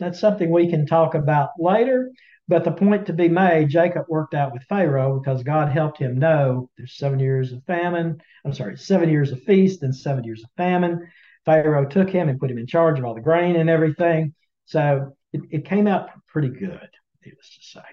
That's 0.03 0.19
something 0.19 0.51
we 0.51 0.69
can 0.69 0.85
talk 0.85 1.15
about 1.15 1.51
later. 1.57 2.11
But 2.49 2.65
the 2.65 2.73
point 2.73 3.05
to 3.05 3.13
be 3.13 3.29
made, 3.29 3.69
Jacob 3.69 4.05
worked 4.09 4.33
out 4.33 4.51
with 4.51 4.63
Pharaoh 4.63 5.17
because 5.17 5.43
God 5.43 5.69
helped 5.69 5.97
him 5.97 6.19
know 6.19 6.69
there's 6.77 6.97
seven 6.97 7.19
years 7.19 7.53
of 7.53 7.63
famine. 7.63 8.21
I'm 8.43 8.53
sorry, 8.53 8.77
seven 8.77 9.09
years 9.09 9.31
of 9.31 9.41
feast 9.43 9.81
and 9.81 9.95
seven 9.95 10.25
years 10.25 10.43
of 10.43 10.49
famine. 10.57 11.09
Pharaoh 11.45 11.85
took 11.85 12.09
him 12.09 12.27
and 12.27 12.37
put 12.37 12.51
him 12.51 12.57
in 12.57 12.67
charge 12.67 12.99
of 12.99 13.05
all 13.05 13.15
the 13.15 13.21
grain 13.21 13.55
and 13.55 13.69
everything. 13.69 14.33
So 14.65 15.15
it, 15.31 15.41
it 15.51 15.65
came 15.65 15.87
out 15.87 16.09
pretty 16.27 16.49
good, 16.49 16.89
needless 17.25 17.55
to 17.55 17.79
say. 17.79 17.85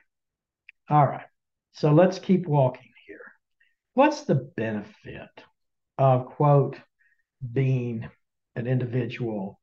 All 0.88 1.06
right. 1.06 1.26
So 1.72 1.92
let's 1.92 2.18
keep 2.18 2.48
walking 2.48 2.90
here. 3.06 3.20
What's 3.94 4.22
the 4.22 4.34
benefit 4.56 5.44
of, 5.96 6.26
quote, 6.26 6.76
being 7.52 8.08
an 8.56 8.66
individual 8.66 9.59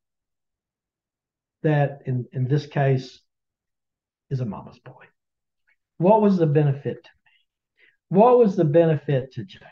that, 1.64 2.02
in, 2.06 2.26
in 2.34 2.48
this 2.48 2.66
case, 2.66 3.20
is 4.30 4.40
a 4.40 4.46
mama's 4.46 4.80
boy? 4.80 5.06
What 5.98 6.22
was 6.22 6.38
the 6.38 6.46
benefit 6.46 7.04
to 7.04 7.10
me? 7.26 7.32
What 8.10 8.38
was 8.38 8.56
the 8.56 8.66
benefit 8.66 9.34
to 9.34 9.44
Jacob? 9.44 9.68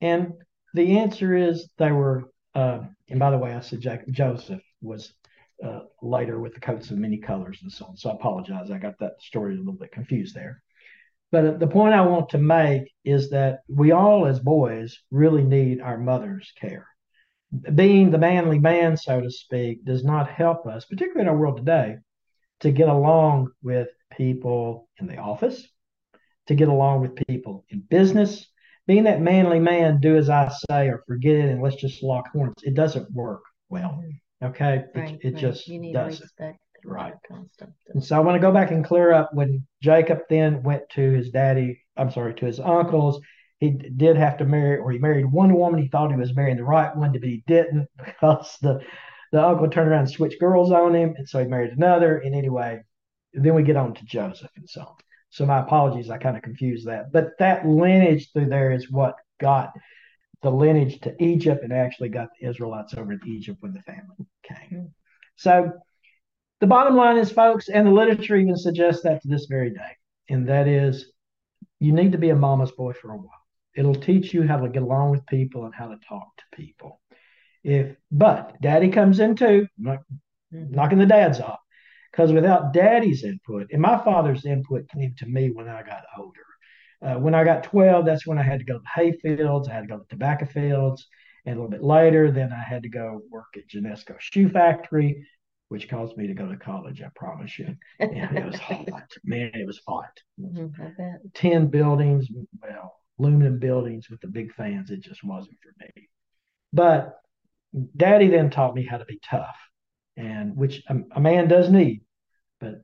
And 0.00 0.32
the 0.72 0.98
answer 0.98 1.36
is 1.36 1.68
they 1.78 1.92
were 1.92 2.24
uh, 2.54 2.80
and 3.08 3.18
by 3.18 3.30
the 3.30 3.38
way, 3.38 3.52
I 3.52 3.60
said 3.60 3.80
Jack 3.80 4.06
Joseph 4.08 4.62
was 4.80 5.12
uh, 5.64 5.80
later 6.02 6.38
with 6.38 6.54
the 6.54 6.60
coats 6.60 6.90
of 6.90 6.98
many 6.98 7.18
colors 7.18 7.58
and 7.62 7.70
so 7.70 7.86
on. 7.86 7.96
So 7.96 8.10
I 8.10 8.14
apologize. 8.14 8.70
I 8.70 8.78
got 8.78 8.98
that 9.00 9.20
story 9.20 9.54
a 9.54 9.58
little 9.58 9.72
bit 9.72 9.92
confused 9.92 10.34
there. 10.34 10.62
But 11.32 11.58
the 11.58 11.66
point 11.66 11.94
I 11.94 12.02
want 12.02 12.28
to 12.30 12.38
make 12.38 12.92
is 13.04 13.30
that 13.30 13.60
we 13.68 13.90
all, 13.90 14.26
as 14.26 14.38
boys, 14.38 14.98
really 15.10 15.42
need 15.42 15.80
our 15.80 15.98
mother's 15.98 16.52
care. 16.60 16.86
Being 17.74 18.10
the 18.10 18.18
manly 18.18 18.58
man, 18.58 18.96
so 18.96 19.20
to 19.20 19.30
speak, 19.30 19.84
does 19.84 20.04
not 20.04 20.28
help 20.28 20.66
us, 20.66 20.84
particularly 20.86 21.22
in 21.22 21.28
our 21.28 21.36
world 21.36 21.58
today, 21.58 21.96
to 22.60 22.70
get 22.70 22.88
along 22.88 23.48
with 23.62 23.88
people 24.16 24.88
in 24.98 25.06
the 25.06 25.18
office, 25.18 25.66
to 26.46 26.54
get 26.54 26.68
along 26.68 27.00
with 27.00 27.26
people 27.28 27.64
in 27.68 27.80
business, 27.80 28.46
being 28.86 29.04
that 29.04 29.20
manly 29.20 29.60
man, 29.60 30.00
do 30.00 30.16
as 30.16 30.28
I 30.28 30.52
say 30.70 30.88
or 30.88 31.02
forget 31.06 31.36
it 31.36 31.50
and 31.50 31.62
let's 31.62 31.76
just 31.76 32.02
lock 32.02 32.30
horns. 32.32 32.62
It 32.62 32.74
doesn't 32.74 33.10
work 33.12 33.42
well. 33.68 34.02
Okay. 34.42 34.84
Right, 34.94 35.14
it, 35.14 35.20
it 35.22 35.34
right. 35.34 35.40
just 35.40 35.66
doesn't. 35.92 36.30
Right. 36.84 37.14
And 37.94 38.04
so 38.04 38.16
I 38.16 38.20
want 38.20 38.36
to 38.36 38.40
go 38.40 38.52
back 38.52 38.70
and 38.70 38.84
clear 38.84 39.12
up 39.12 39.30
when 39.32 39.66
Jacob 39.82 40.18
then 40.28 40.62
went 40.62 40.82
to 40.90 41.12
his 41.12 41.30
daddy, 41.30 41.80
I'm 41.96 42.10
sorry, 42.10 42.34
to 42.34 42.46
his 42.46 42.60
uncles. 42.60 43.20
He 43.60 43.70
did 43.70 44.16
have 44.16 44.38
to 44.38 44.44
marry, 44.44 44.78
or 44.78 44.90
he 44.90 44.98
married 44.98 45.26
one 45.26 45.54
woman. 45.54 45.80
He 45.80 45.88
thought 45.88 46.10
he 46.10 46.16
was 46.16 46.34
marrying 46.34 46.56
the 46.56 46.64
right 46.64 46.94
one, 46.94 47.12
but 47.12 47.22
he 47.22 47.44
didn't 47.46 47.88
because 48.04 48.56
the 48.60 48.80
the 49.32 49.44
uncle 49.44 49.68
turned 49.68 49.88
around 49.88 50.00
and 50.00 50.10
switched 50.10 50.38
girls 50.38 50.70
on 50.70 50.94
him, 50.94 51.14
and 51.16 51.28
so 51.28 51.40
he 51.40 51.46
married 51.46 51.72
another. 51.72 52.18
And 52.18 52.34
anyway, 52.34 52.82
then 53.32 53.54
we 53.54 53.64
get 53.64 53.76
on 53.76 53.94
to 53.94 54.04
Joseph 54.04 54.50
and 54.56 54.68
so 54.68 54.82
on. 54.82 54.94
So 55.30 55.44
my 55.44 55.58
apologies, 55.58 56.10
I 56.10 56.18
kind 56.18 56.36
of 56.36 56.44
confused 56.44 56.86
that. 56.86 57.10
But 57.12 57.30
that 57.40 57.66
lineage 57.66 58.30
through 58.32 58.46
there 58.46 58.70
is 58.70 58.90
what 58.92 59.16
got 59.40 59.72
the 60.42 60.50
lineage 60.50 61.00
to 61.00 61.20
Egypt 61.20 61.64
and 61.64 61.72
actually 61.72 62.10
got 62.10 62.28
the 62.38 62.48
Israelites 62.48 62.94
over 62.94 63.16
to 63.16 63.28
Egypt 63.28 63.58
when 63.60 63.72
the 63.72 63.82
famine 63.82 64.26
came. 64.44 64.78
Mm-hmm. 64.78 64.86
So 65.36 65.72
the 66.60 66.68
bottom 66.68 66.94
line 66.94 67.16
is, 67.16 67.32
folks, 67.32 67.68
and 67.68 67.86
the 67.86 67.90
literature 67.90 68.36
even 68.36 68.56
suggests 68.56 69.02
that 69.02 69.22
to 69.22 69.28
this 69.28 69.46
very 69.46 69.70
day, 69.70 69.96
and 70.28 70.48
that 70.48 70.68
is 70.68 71.10
you 71.80 71.92
need 71.92 72.12
to 72.12 72.18
be 72.18 72.30
a 72.30 72.36
mama's 72.36 72.70
boy 72.72 72.92
for 72.92 73.10
a 73.10 73.16
while. 73.16 73.43
It'll 73.76 73.94
teach 73.94 74.32
you 74.32 74.46
how 74.46 74.58
to 74.58 74.68
get 74.68 74.82
along 74.82 75.10
with 75.10 75.26
people 75.26 75.64
and 75.64 75.74
how 75.74 75.88
to 75.88 75.98
talk 76.08 76.28
to 76.36 76.56
people. 76.56 77.00
If 77.62 77.96
but 78.10 78.60
daddy 78.60 78.90
comes 78.90 79.20
in 79.20 79.36
too, 79.36 79.66
knocking 80.50 80.98
the 80.98 81.06
dads 81.06 81.40
off. 81.40 81.58
Because 82.10 82.32
without 82.32 82.72
daddy's 82.72 83.24
input, 83.24 83.68
and 83.72 83.82
my 83.82 83.98
father's 83.98 84.44
input 84.46 84.88
came 84.88 85.14
to 85.18 85.26
me 85.26 85.50
when 85.50 85.68
I 85.68 85.82
got 85.82 86.04
older. 86.16 86.44
Uh, 87.02 87.18
when 87.18 87.34
I 87.34 87.42
got 87.42 87.64
12, 87.64 88.06
that's 88.06 88.24
when 88.24 88.38
I 88.38 88.42
had 88.42 88.60
to 88.60 88.64
go 88.64 88.78
to 88.78 88.84
hay 88.94 89.12
fields, 89.12 89.68
I 89.68 89.74
had 89.74 89.80
to 89.82 89.88
go 89.88 89.98
to 89.98 90.04
tobacco 90.08 90.46
fields. 90.46 91.08
And 91.44 91.56
a 91.56 91.60
little 91.60 91.70
bit 91.70 91.82
later, 91.82 92.30
then 92.30 92.52
I 92.52 92.62
had 92.62 92.84
to 92.84 92.88
go 92.88 93.20
work 93.30 93.56
at 93.56 93.68
Genesco 93.68 94.14
Shoe 94.18 94.48
Factory, 94.48 95.26
which 95.68 95.88
caused 95.88 96.16
me 96.16 96.28
to 96.28 96.34
go 96.34 96.46
to 96.46 96.56
college, 96.56 97.02
I 97.02 97.08
promise 97.16 97.58
you. 97.58 97.74
And 97.98 98.38
it 98.38 98.46
was 98.46 98.54
hot. 98.60 99.10
Man, 99.24 99.50
it 99.52 99.66
was 99.66 99.80
hot. 99.86 100.16
Mm-hmm, 100.40 101.26
10 101.34 101.66
buildings, 101.66 102.28
well, 102.62 102.94
aluminum 103.18 103.58
buildings 103.58 104.08
with 104.10 104.20
the 104.20 104.28
big 104.28 104.52
fans. 104.54 104.90
It 104.90 105.00
just 105.00 105.24
wasn't 105.24 105.56
for 105.62 105.72
me. 105.80 106.08
But 106.72 107.16
daddy 107.96 108.28
then 108.28 108.50
taught 108.50 108.74
me 108.74 108.84
how 108.84 108.98
to 108.98 109.04
be 109.04 109.20
tough 109.28 109.56
and 110.16 110.56
which 110.56 110.82
a, 110.88 110.96
a 111.16 111.20
man 111.20 111.48
does 111.48 111.70
need. 111.70 112.02
But 112.60 112.82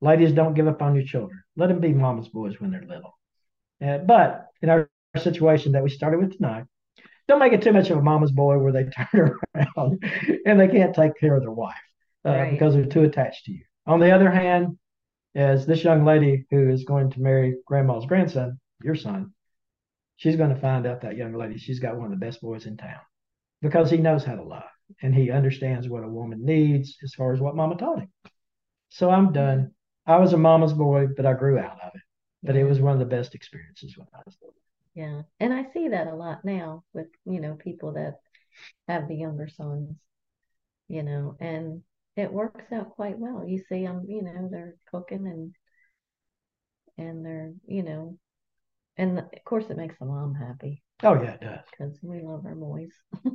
ladies, 0.00 0.32
don't 0.32 0.54
give 0.54 0.68
up 0.68 0.82
on 0.82 0.94
your 0.94 1.04
children. 1.04 1.42
Let 1.56 1.68
them 1.68 1.80
be 1.80 1.92
mama's 1.92 2.28
boys 2.28 2.60
when 2.60 2.70
they're 2.70 2.82
little. 2.82 3.18
Uh, 3.84 3.98
but 3.98 4.48
in 4.62 4.68
our 4.68 4.88
situation 5.18 5.72
that 5.72 5.82
we 5.82 5.90
started 5.90 6.20
with 6.20 6.36
tonight, 6.36 6.64
don't 7.28 7.38
make 7.38 7.52
it 7.52 7.62
too 7.62 7.72
much 7.72 7.90
of 7.90 7.98
a 7.98 8.02
mama's 8.02 8.32
boy 8.32 8.58
where 8.58 8.72
they 8.72 8.84
turn 9.12 9.36
around 9.54 10.04
and 10.46 10.60
they 10.60 10.68
can't 10.68 10.94
take 10.94 11.18
care 11.18 11.36
of 11.36 11.42
their 11.42 11.52
wife 11.52 11.74
uh, 12.26 12.30
right. 12.30 12.50
because 12.50 12.74
they're 12.74 12.84
too 12.84 13.04
attached 13.04 13.44
to 13.46 13.52
you. 13.52 13.62
On 13.86 14.00
the 14.00 14.10
other 14.10 14.30
hand, 14.30 14.78
as 15.34 15.64
this 15.64 15.84
young 15.84 16.04
lady 16.04 16.44
who 16.50 16.68
is 16.68 16.84
going 16.84 17.10
to 17.10 17.20
marry 17.20 17.56
grandma's 17.66 18.06
grandson, 18.06 18.58
your 18.82 18.96
son, 18.96 19.32
she's 20.20 20.36
going 20.36 20.54
to 20.54 20.60
find 20.60 20.86
out 20.86 21.00
that 21.00 21.16
young 21.16 21.32
lady, 21.32 21.56
she's 21.56 21.80
got 21.80 21.96
one 21.96 22.04
of 22.04 22.10
the 22.10 22.24
best 22.24 22.42
boys 22.42 22.66
in 22.66 22.76
town 22.76 23.00
because 23.62 23.90
he 23.90 23.96
knows 23.96 24.22
how 24.22 24.34
to 24.34 24.42
love 24.42 24.62
and 25.00 25.14
he 25.14 25.30
understands 25.30 25.88
what 25.88 26.04
a 26.04 26.08
woman 26.08 26.44
needs 26.44 26.98
as 27.02 27.14
far 27.14 27.32
as 27.32 27.40
what 27.40 27.56
mama 27.56 27.74
taught 27.74 28.00
him. 28.00 28.12
So 28.90 29.08
I'm 29.08 29.32
done. 29.32 29.72
I 30.06 30.18
was 30.18 30.34
a 30.34 30.36
mama's 30.36 30.74
boy, 30.74 31.06
but 31.16 31.24
I 31.24 31.32
grew 31.32 31.58
out 31.58 31.80
of 31.82 31.92
it. 31.94 32.02
But 32.42 32.56
it 32.56 32.64
was 32.64 32.80
one 32.80 32.92
of 32.92 32.98
the 32.98 33.16
best 33.16 33.34
experiences 33.34 33.96
when 33.96 34.08
I 34.14 34.20
was 34.26 34.36
little. 34.42 34.56
Yeah. 34.94 35.22
And 35.40 35.54
I 35.54 35.72
see 35.72 35.88
that 35.88 36.06
a 36.06 36.14
lot 36.14 36.44
now 36.44 36.84
with, 36.92 37.06
you 37.24 37.40
know, 37.40 37.54
people 37.54 37.92
that 37.92 38.16
have 38.88 39.08
the 39.08 39.14
younger 39.14 39.48
sons, 39.48 39.96
you 40.88 41.02
know, 41.02 41.36
and 41.40 41.80
it 42.16 42.30
works 42.30 42.70
out 42.72 42.90
quite 42.90 43.18
well. 43.18 43.46
You 43.46 43.62
see 43.70 43.84
them, 43.86 44.04
you 44.06 44.22
know, 44.22 44.48
they're 44.50 44.74
cooking 44.90 45.26
and 45.26 45.54
and 46.98 47.24
they're, 47.24 47.52
you 47.66 47.82
know, 47.82 48.18
and 49.00 49.18
of 49.18 49.24
course 49.44 49.64
it 49.70 49.76
makes 49.76 49.98
the 49.98 50.04
mom 50.04 50.34
happy 50.34 50.82
Oh 51.02 51.14
yeah, 51.14 51.34
it 51.34 51.40
does. 51.40 51.64
because 51.70 51.98
we 52.02 52.20
love 52.20 52.44
our 52.44 52.54
boys. 52.54 52.92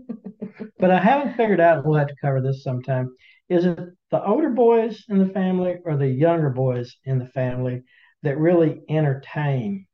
But 0.79 0.91
I 0.91 0.99
haven't 0.99 1.35
figured 1.35 1.59
out, 1.59 1.85
we'll 1.85 1.97
have 1.97 2.07
to 2.07 2.15
cover 2.21 2.41
this 2.41 2.63
sometime. 2.63 3.13
Is 3.49 3.65
it 3.65 3.79
the 4.11 4.23
older 4.23 4.49
boys 4.49 5.03
in 5.09 5.17
the 5.19 5.33
family 5.33 5.77
or 5.83 5.97
the 5.97 6.07
younger 6.07 6.49
boys 6.49 6.95
in 7.05 7.17
the 7.19 7.27
family 7.27 7.83
that 8.23 8.37
really 8.37 8.81
entertain 8.89 9.87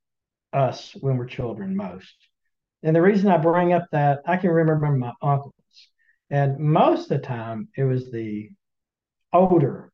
us 0.53 0.95
when 0.99 1.17
we're 1.17 1.25
children 1.27 1.75
most? 1.75 2.13
And 2.83 2.95
the 2.95 3.01
reason 3.01 3.29
I 3.29 3.37
bring 3.37 3.73
up 3.73 3.85
that, 3.91 4.19
I 4.27 4.37
can 4.37 4.51
remember 4.51 4.91
my 4.91 5.13
uncles. 5.21 5.53
And 6.29 6.59
most 6.59 7.03
of 7.03 7.09
the 7.21 7.27
time, 7.27 7.69
it 7.77 7.83
was 7.83 8.11
the 8.11 8.49
older 9.33 9.91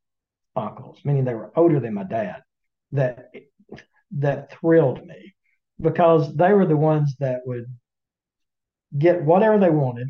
uncles, 0.56 1.00
meaning 1.06 1.26
they 1.26 1.36
were 1.36 1.52
older 1.56 1.80
than 1.80 1.94
my 1.94 2.04
dad, 2.04 2.44
that 2.92 3.30
that 4.12 4.52
thrilled 4.52 5.06
me 5.06 5.36
because 5.80 6.36
they 6.36 6.54
were 6.54 6.66
the 6.66 6.78
ones 6.78 7.16
that 7.20 7.42
would 7.46 7.66
get 8.98 9.24
whatever 9.24 9.60
they 9.60 9.70
wanted, 9.70 10.08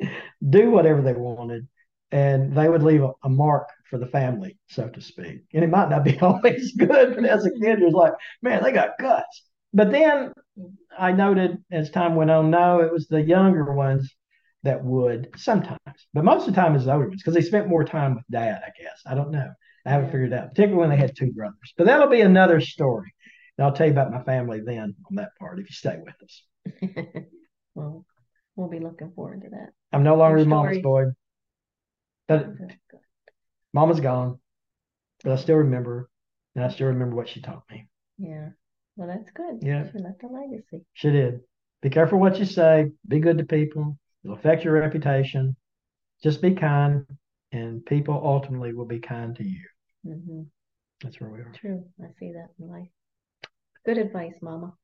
do 0.48 0.70
whatever 0.70 1.02
they 1.02 1.12
wanted, 1.12 1.66
and 2.10 2.54
they 2.54 2.68
would 2.68 2.82
leave 2.82 3.02
a, 3.02 3.12
a, 3.22 3.28
mark 3.28 3.68
for 3.90 3.98
the 3.98 4.06
family, 4.06 4.56
so 4.68 4.88
to 4.88 5.00
speak. 5.00 5.42
And 5.52 5.64
it 5.64 5.70
might 5.70 5.90
not 5.90 6.04
be 6.04 6.18
always 6.22 6.72
good, 6.72 7.14
but 7.14 7.24
as 7.24 7.44
a 7.44 7.50
kid, 7.50 7.80
you're 7.80 7.90
like, 7.90 8.14
man, 8.42 8.62
they 8.62 8.72
got 8.72 8.98
guts. 8.98 9.42
But 9.74 9.90
then 9.90 10.32
I 10.98 11.12
noted 11.12 11.62
as 11.70 11.90
time 11.90 12.14
went 12.14 12.30
on, 12.30 12.50
no, 12.50 12.80
it 12.80 12.92
was 12.92 13.06
the 13.08 13.20
younger 13.20 13.72
ones 13.72 14.14
that 14.62 14.82
would 14.82 15.28
sometimes, 15.36 15.78
but 16.14 16.24
most 16.24 16.48
of 16.48 16.54
the 16.54 16.60
time 16.60 16.74
it's 16.74 16.84
the 16.84 16.92
older 16.92 17.08
ones 17.08 17.22
because 17.22 17.34
they 17.34 17.42
spent 17.42 17.68
more 17.68 17.84
time 17.84 18.14
with 18.14 18.24
dad, 18.30 18.62
I 18.64 18.70
guess. 18.80 19.02
I 19.06 19.14
don't 19.14 19.30
know. 19.30 19.50
I 19.86 19.90
haven't 19.90 20.10
figured 20.10 20.32
it 20.32 20.38
out, 20.38 20.50
particularly 20.50 20.80
when 20.80 20.90
they 20.90 20.96
had 20.96 21.16
two 21.16 21.32
brothers. 21.32 21.72
But 21.76 21.86
that'll 21.86 22.08
be 22.08 22.20
another 22.20 22.60
story. 22.60 23.12
And 23.58 23.66
I'll 23.66 23.72
tell 23.72 23.86
you 23.86 23.92
about 23.92 24.12
my 24.12 24.22
family 24.22 24.60
then 24.64 24.94
on 25.10 25.16
that 25.16 25.36
part 25.38 25.58
if 25.58 25.68
you 25.68 25.74
stay 25.74 25.98
with 26.02 26.14
us. 26.22 27.24
well, 27.74 28.06
we'll 28.54 28.68
be 28.68 28.78
looking 28.78 29.12
forward 29.14 29.42
to 29.42 29.50
that. 29.50 29.70
I'm 29.92 30.04
no 30.04 30.16
longer 30.16 30.44
mama's 30.44 30.78
boy. 30.78 31.06
But 32.28 32.46
mama's 33.72 34.00
gone. 34.00 34.38
But 35.24 35.32
I 35.32 35.36
still 35.36 35.56
remember 35.56 36.08
and 36.54 36.64
I 36.64 36.68
still 36.68 36.88
remember 36.88 37.16
what 37.16 37.28
she 37.28 37.40
taught 37.40 37.64
me. 37.70 37.88
Yeah. 38.18 38.50
Well, 38.96 39.08
that's 39.08 39.30
good. 39.32 39.60
Yeah. 39.62 39.90
She 39.90 39.98
left 39.98 40.22
a 40.22 40.26
legacy. 40.26 40.84
She 40.94 41.10
did. 41.10 41.40
Be 41.82 41.90
careful 41.90 42.18
what 42.18 42.38
you 42.38 42.44
say. 42.44 42.90
Be 43.06 43.20
good 43.20 43.38
to 43.38 43.44
people. 43.44 43.98
It'll 44.24 44.36
affect 44.36 44.64
your 44.64 44.74
reputation. 44.74 45.54
Just 46.22 46.42
be 46.42 46.54
kind, 46.54 47.06
and 47.52 47.86
people 47.86 48.20
ultimately 48.24 48.72
will 48.72 48.86
be 48.86 48.98
kind 48.98 49.36
to 49.36 49.44
you. 49.44 49.62
Mm-hmm. 50.04 50.42
That's 51.00 51.20
where 51.20 51.30
we 51.30 51.38
are. 51.38 51.52
True. 51.54 51.84
I 52.02 52.08
see 52.18 52.32
that 52.32 52.48
in 52.58 52.68
life. 52.68 52.88
Good 53.88 53.96
advice, 53.96 54.34
Mama. 54.42 54.74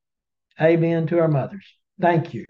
Amen 0.58 1.06
to 1.08 1.18
our 1.18 1.28
mothers. 1.28 1.66
Thank 2.00 2.32
you. 2.32 2.46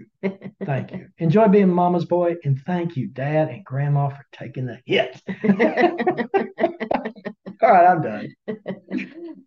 Thank 0.65 0.93
you. 0.93 1.09
Enjoy 1.19 1.49
being 1.49 1.69
mama's 1.69 2.05
boy. 2.05 2.37
And 2.45 2.61
thank 2.65 2.97
you, 2.97 3.09
dad 3.09 3.49
and 3.49 3.65
grandma, 3.65 4.11
for 4.11 4.25
taking 4.31 4.67
the 4.67 4.79
hit. 4.87 5.21
All 7.61 7.73
right, 7.73 7.89
I'm 7.89 8.03
done. 8.03 8.29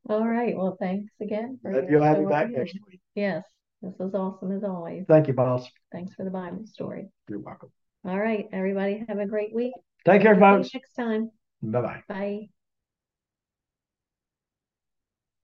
All 0.09 0.27
right. 0.27 0.57
Well, 0.57 0.75
thanks 0.81 1.13
again. 1.21 1.59
For 1.61 1.89
You'll 1.89 2.03
have 2.03 2.19
me 2.19 2.25
back 2.25 2.49
next 2.49 2.77
week. 2.85 2.99
Yes. 3.15 3.45
This 3.81 3.93
was 3.97 4.13
awesome 4.13 4.51
as 4.51 4.65
always. 4.65 5.05
Thank 5.07 5.29
you, 5.29 5.33
boss. 5.33 5.65
Thanks 5.93 6.13
for 6.13 6.25
the 6.25 6.29
Bible 6.29 6.65
story. 6.65 7.07
You're 7.29 7.39
welcome. 7.39 7.69
All 8.03 8.19
right, 8.19 8.47
everybody. 8.51 9.05
Have 9.07 9.19
a 9.19 9.25
great 9.25 9.55
week. 9.55 9.71
Take 10.03 10.23
care, 10.23 10.37
folks. 10.37 10.73
next 10.73 10.93
time. 10.93 11.31
Bye-bye. 11.61 12.03
Bye. 12.09 12.49